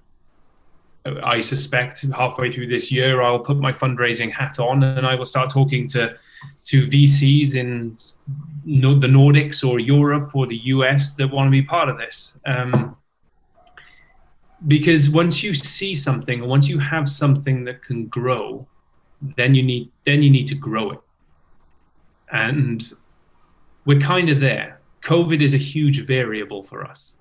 I 1.06 1.42
suspect 1.42 2.06
halfway 2.16 2.50
through 2.50 2.68
this 2.68 2.92
year, 2.92 3.22
I'll 3.22 3.40
put 3.40 3.58
my 3.58 3.74
fundraising 3.74 4.32
hat 4.32 4.60
on 4.60 4.84
and 4.84 5.06
I 5.06 5.16
will 5.16 5.26
start 5.26 5.50
talking 5.50 5.88
to 5.90 6.16
to 6.66 6.88
VCs 6.88 7.56
in 7.56 7.98
the 8.66 9.08
Nordics 9.08 9.68
or 9.68 9.80
Europe 9.80 10.32
or 10.34 10.48
the 10.48 10.58
US 10.66 11.16
that 11.16 11.30
want 11.30 11.48
to 11.48 11.52
be 11.52 11.62
part 11.62 11.90
of 11.90 11.98
this. 11.98 12.38
Um, 12.46 12.96
because 14.68 15.10
once 15.10 15.44
you 15.44 15.54
see 15.54 15.94
something, 15.94 16.48
once 16.48 16.70
you 16.70 16.80
have 16.80 17.10
something 17.10 17.66
that 17.66 17.84
can 17.84 18.06
grow, 18.08 18.66
then 19.36 19.56
you 19.56 19.64
need 19.64 19.92
then 20.06 20.22
you 20.22 20.30
need 20.30 20.48
to 20.48 20.56
grow 20.56 20.92
it. 20.92 21.00
And 22.32 22.82
we're 23.86 24.00
kind 24.00 24.30
of 24.30 24.40
there. 24.40 24.80
COVID 25.04 25.42
is 25.42 25.54
a 25.54 25.58
huge 25.58 26.06
variable 26.06 26.64
for 26.64 26.86
us. 26.86 27.18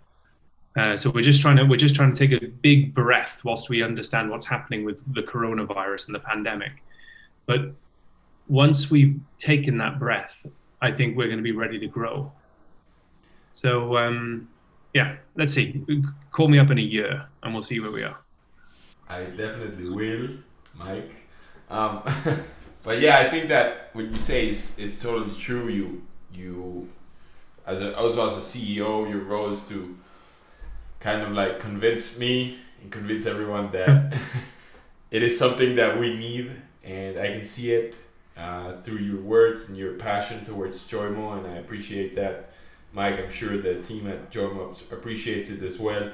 Uh, 0.77 0.97
so 0.97 1.11
we're 1.11 1.23
just 1.23 1.43
trying 1.43 1.57
to 1.57 1.65
we're 1.65 1.77
just 1.77 1.95
trying 1.95 2.13
to 2.13 2.19
take 2.19 2.43
a 2.43 2.47
big 2.47 2.95
breath 2.95 3.45
whilst 3.45 3.69
we 3.69 3.83
understand 3.83 4.31
what's 4.31 4.47
happening 4.47 4.85
with 4.85 5.03
the 5.13 5.23
coronavirus 5.23 6.07
and 6.07 6.15
the 6.15 6.21
pandemic. 6.21 6.73
But 7.45 7.73
once 8.49 8.91
we've 8.91 9.21
taken 9.39 9.77
that 9.79 9.99
breath, 9.99 10.47
I 10.81 10.91
think 10.91 11.17
we're 11.17 11.27
going 11.27 11.39
to 11.39 11.43
be 11.43 11.53
ready 11.53 11.79
to 11.79 11.87
grow. 11.87 12.33
So 13.51 13.99
um, 13.99 14.49
yeah, 14.95 15.17
let's 15.37 15.53
see. 15.53 15.85
Call 16.31 16.49
me 16.49 16.59
up 16.59 16.71
in 16.71 16.79
a 16.79 16.83
year, 16.83 17.27
and 17.43 17.53
we'll 17.53 17.63
see 17.63 17.81
where 17.81 17.93
we 17.93 18.03
are. 18.03 18.19
I 19.09 19.25
definitely 19.25 19.91
will, 19.91 20.29
Mike. 20.75 21.29
Um, 21.69 22.03
but 22.83 23.01
yeah, 23.01 23.19
I 23.19 23.29
think 23.29 23.51
that 23.51 23.91
what 23.93 24.07
you 24.07 24.17
say 24.17 24.49
is, 24.49 24.79
is 24.79 25.03
totally 25.03 25.35
true. 25.35 25.69
You 25.69 26.03
you 26.33 26.89
as 27.67 27.81
a 27.81 27.97
also 27.97 28.27
as 28.27 28.37
a 28.37 28.41
CEO, 28.41 29.09
your 29.09 29.21
role 29.21 29.51
is 29.53 29.67
to 29.69 29.97
kind 31.01 31.23
of 31.23 31.33
like 31.33 31.61
convince 31.61 32.19
me 32.19 32.59
and 32.81 32.91
convince 32.91 33.27
everyone 33.27 33.71
that 33.71 34.17
it 35.11 35.23
is 35.23 35.39
something 35.39 35.77
that 35.77 35.99
we 35.99 36.17
need, 36.17 36.51
and 36.85 37.19
I 37.19 37.29
can 37.29 37.45
see 37.45 37.73
it 37.73 37.95
uh, 38.37 38.77
through 38.77 38.99
your 38.99 39.21
words 39.21 39.69
and 39.69 39.79
your 39.79 39.95
passion 39.95 40.45
towards 40.45 40.83
Joymo, 40.83 41.39
and 41.39 41.47
I 41.47 41.57
appreciate 41.57 42.17
that. 42.17 42.51
Mike, 42.95 43.19
I'm 43.19 43.31
sure 43.31 43.57
the 43.57 43.81
team 43.81 44.07
at 44.07 44.31
Joymo 44.31 44.93
appreciates 44.93 45.49
it 45.49 45.63
as 45.63 45.79
well. 45.79 46.11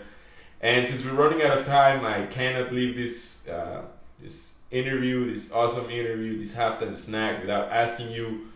And 0.61 0.87
since 0.87 1.05
we're 1.05 1.13
running 1.13 1.43
out 1.43 1.59
of 1.59 1.65
time, 1.65 2.05
I 2.05 2.27
cannot 2.27 2.73
leave 2.73 2.97
this 2.97 3.47
uh, 3.49 3.83
this 4.21 4.55
interview, 4.71 5.33
this 5.33 5.51
awesome 5.53 5.91
interview, 5.91 6.39
this 6.39 6.55
halftime 6.55 6.97
snack 6.97 7.41
without 7.41 7.71
asking 7.71 8.11
you 8.11 8.49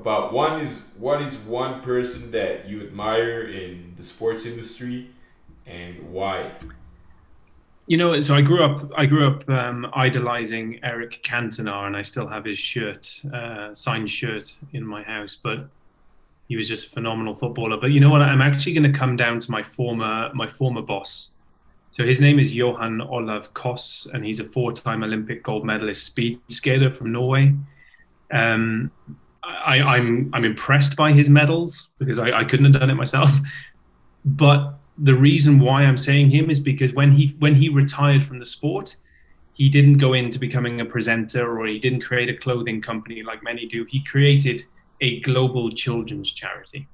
about 0.00 0.32
one 0.32 0.60
is 0.60 0.82
what 0.96 1.20
is 1.22 1.36
one 1.38 1.80
person 1.80 2.30
that 2.30 2.68
you 2.68 2.80
admire 2.82 3.42
in 3.42 3.92
the 3.96 4.02
sports 4.02 4.46
industry 4.46 5.10
and 5.66 6.12
why? 6.12 6.52
You 7.86 7.96
know, 7.96 8.20
so 8.20 8.34
I 8.34 8.42
grew 8.42 8.62
up. 8.62 8.90
I 8.96 9.06
grew 9.06 9.26
up 9.26 9.48
um, 9.48 9.86
idolizing 9.94 10.78
Eric 10.82 11.22
Cantona, 11.24 11.86
and 11.86 11.96
I 11.96 12.02
still 12.02 12.26
have 12.26 12.44
his 12.44 12.58
shirt, 12.58 13.22
uh, 13.32 13.74
signed 13.74 14.10
shirt, 14.10 14.54
in 14.72 14.84
my 14.84 15.02
house. 15.02 15.38
But 15.42 15.68
he 16.48 16.56
was 16.56 16.68
just 16.68 16.88
a 16.88 16.90
phenomenal 16.90 17.34
footballer. 17.34 17.78
But 17.78 17.92
you 17.92 18.00
know 18.00 18.10
what? 18.10 18.20
I'm 18.20 18.42
actually 18.42 18.74
going 18.74 18.92
to 18.92 18.98
come 18.98 19.16
down 19.16 19.40
to 19.40 19.50
my 19.50 19.62
former 19.62 20.30
my 20.34 20.46
former 20.46 20.82
boss, 20.82 21.30
so 21.90 22.04
his 22.04 22.20
name 22.20 22.38
is 22.38 22.54
Johan 22.54 23.00
Olav 23.00 23.54
Koss, 23.54 24.06
and 24.12 24.24
he's 24.24 24.40
a 24.40 24.44
four-time 24.44 25.02
Olympic 25.02 25.42
gold 25.42 25.64
medalist 25.64 26.04
speed 26.04 26.40
skater 26.48 26.90
from 26.90 27.12
Norway. 27.12 27.54
Um, 28.30 28.90
I, 29.48 29.76
am 29.76 29.88
I'm, 29.88 30.30
I'm 30.34 30.44
impressed 30.44 30.96
by 30.96 31.12
his 31.12 31.28
medals 31.28 31.90
because 31.98 32.18
I, 32.18 32.40
I 32.40 32.44
couldn't 32.44 32.72
have 32.72 32.80
done 32.80 32.90
it 32.90 32.94
myself. 32.94 33.30
But 34.24 34.74
the 34.98 35.14
reason 35.14 35.60
why 35.60 35.84
I'm 35.84 35.96
saying 35.96 36.30
him 36.30 36.50
is 36.50 36.60
because 36.60 36.92
when 36.92 37.12
he 37.12 37.36
when 37.38 37.54
he 37.54 37.68
retired 37.68 38.24
from 38.24 38.40
the 38.40 38.44
sport, 38.44 38.96
he 39.54 39.68
didn't 39.68 39.98
go 39.98 40.12
into 40.12 40.38
becoming 40.38 40.80
a 40.80 40.84
presenter 40.84 41.58
or 41.58 41.66
he 41.66 41.78
didn't 41.78 42.00
create 42.00 42.28
a 42.28 42.36
clothing 42.36 42.82
company 42.82 43.22
like 43.22 43.42
many 43.42 43.66
do. 43.66 43.86
He 43.88 44.02
created 44.04 44.64
a 45.00 45.20
global 45.20 45.70
children's 45.70 46.32
charity 46.32 46.88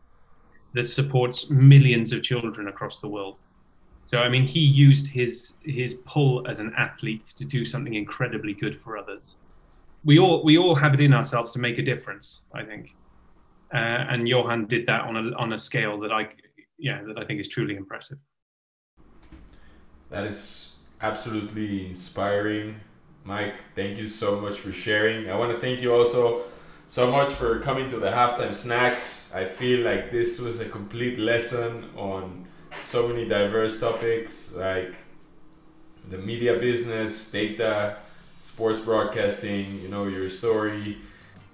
that 0.74 0.88
supports 0.88 1.50
millions 1.50 2.12
of 2.12 2.22
children 2.22 2.68
across 2.68 3.00
the 3.00 3.08
world. 3.08 3.36
So 4.04 4.18
I 4.18 4.28
mean, 4.28 4.46
he 4.46 4.60
used 4.60 5.08
his 5.08 5.56
his 5.64 5.94
pull 6.06 6.46
as 6.46 6.60
an 6.60 6.72
athlete 6.76 7.26
to 7.36 7.44
do 7.44 7.64
something 7.64 7.94
incredibly 7.94 8.52
good 8.52 8.80
for 8.82 8.98
others. 8.98 9.36
We 10.04 10.18
all 10.18 10.44
we 10.44 10.58
all 10.58 10.74
have 10.74 10.94
it 10.94 11.00
in 11.00 11.12
ourselves 11.12 11.52
to 11.52 11.58
make 11.58 11.78
a 11.78 11.82
difference. 11.82 12.42
I 12.54 12.62
think, 12.62 12.94
uh, 13.72 14.10
and 14.10 14.28
Johan 14.28 14.66
did 14.66 14.86
that 14.86 15.02
on 15.02 15.16
a 15.16 15.36
on 15.36 15.52
a 15.52 15.58
scale 15.58 15.98
that 16.00 16.12
I 16.12 16.28
yeah 16.78 17.02
that 17.06 17.18
I 17.18 17.24
think 17.24 17.40
is 17.40 17.48
truly 17.48 17.76
impressive. 17.76 18.18
That 20.10 20.24
is 20.24 20.74
absolutely 21.00 21.86
inspiring, 21.86 22.76
Mike. 23.24 23.64
Thank 23.74 23.98
you 23.98 24.06
so 24.06 24.40
much 24.40 24.58
for 24.58 24.72
sharing. 24.72 25.30
I 25.30 25.36
want 25.36 25.52
to 25.52 25.58
thank 25.58 25.80
you 25.80 25.94
also 25.94 26.42
so 26.88 27.10
much 27.10 27.32
for 27.32 27.58
coming 27.60 27.88
to 27.90 27.98
the 27.98 28.10
halftime 28.10 28.54
snacks. 28.54 29.32
I 29.34 29.44
feel 29.44 29.84
like 29.84 30.10
this 30.10 30.38
was 30.38 30.60
a 30.60 30.68
complete 30.68 31.18
lesson 31.18 31.90
on 31.96 32.46
so 32.82 33.08
many 33.08 33.26
diverse 33.26 33.80
topics 33.80 34.52
like 34.52 34.94
the 36.10 36.18
media 36.18 36.58
business, 36.58 37.24
data, 37.24 37.96
sports 38.44 38.78
broadcasting, 38.78 39.80
you 39.80 39.88
know, 39.88 40.04
your 40.04 40.28
story, 40.28 40.98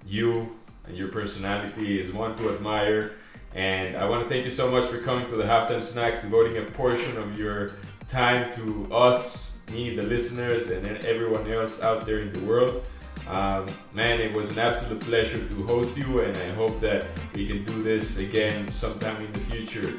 you 0.05 0.53
and 0.85 0.97
your 0.97 1.07
personality 1.07 1.97
is 1.97 2.11
one 2.11 2.35
to 2.35 2.53
admire. 2.53 3.13
And 3.55 3.95
I 3.95 4.03
want 4.09 4.23
to 4.23 4.29
thank 4.29 4.43
you 4.43 4.49
so 4.49 4.69
much 4.69 4.87
for 4.87 4.97
coming 4.97 5.25
to 5.27 5.37
the 5.37 5.45
Halftime 5.45 5.81
Snacks, 5.81 6.19
devoting 6.19 6.57
a 6.57 6.63
portion 6.63 7.17
of 7.17 7.39
your 7.39 7.71
time 8.09 8.51
to 8.53 8.93
us, 8.93 9.51
me, 9.71 9.95
the 9.95 10.03
listeners, 10.03 10.69
and 10.69 10.85
everyone 11.05 11.49
else 11.49 11.81
out 11.81 12.05
there 12.05 12.19
in 12.19 12.33
the 12.33 12.41
world. 12.41 12.83
Um, 13.25 13.67
man, 13.93 14.19
it 14.19 14.33
was 14.33 14.51
an 14.51 14.59
absolute 14.59 14.99
pleasure 14.99 15.47
to 15.47 15.63
host 15.63 15.95
you, 15.95 16.21
and 16.21 16.35
I 16.35 16.51
hope 16.51 16.81
that 16.81 17.05
we 17.33 17.47
can 17.47 17.63
do 17.63 17.83
this 17.83 18.17
again 18.17 18.69
sometime 18.69 19.23
in 19.23 19.31
the 19.31 19.39
future. 19.39 19.97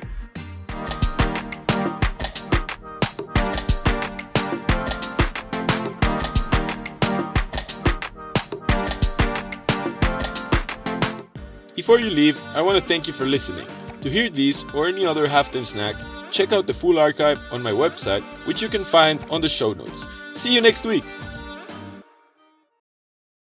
Before 11.83 11.99
you 11.99 12.11
leave, 12.11 12.41
I 12.55 12.63
want 12.63 12.81
to 12.81 12.89
thank 12.89 13.09
you 13.09 13.13
for 13.13 13.27
listening. 13.27 13.67
To 14.03 14.09
hear 14.09 14.31
these 14.31 14.63
or 14.73 14.87
any 14.87 15.05
other 15.05 15.27
halftime 15.27 15.67
snack, 15.67 15.97
check 16.31 16.53
out 16.53 16.69
the 16.69 16.73
full 16.73 16.97
archive 16.97 17.41
on 17.51 17.61
my 17.61 17.73
website, 17.73 18.23
which 18.47 18.63
you 18.63 18.69
can 18.69 18.85
find 18.85 19.19
on 19.31 19.41
the 19.41 19.49
show 19.49 19.73
notes. 19.73 20.07
See 20.31 20.55
you 20.55 20.61
next 20.61 20.85
week! 20.87 21.03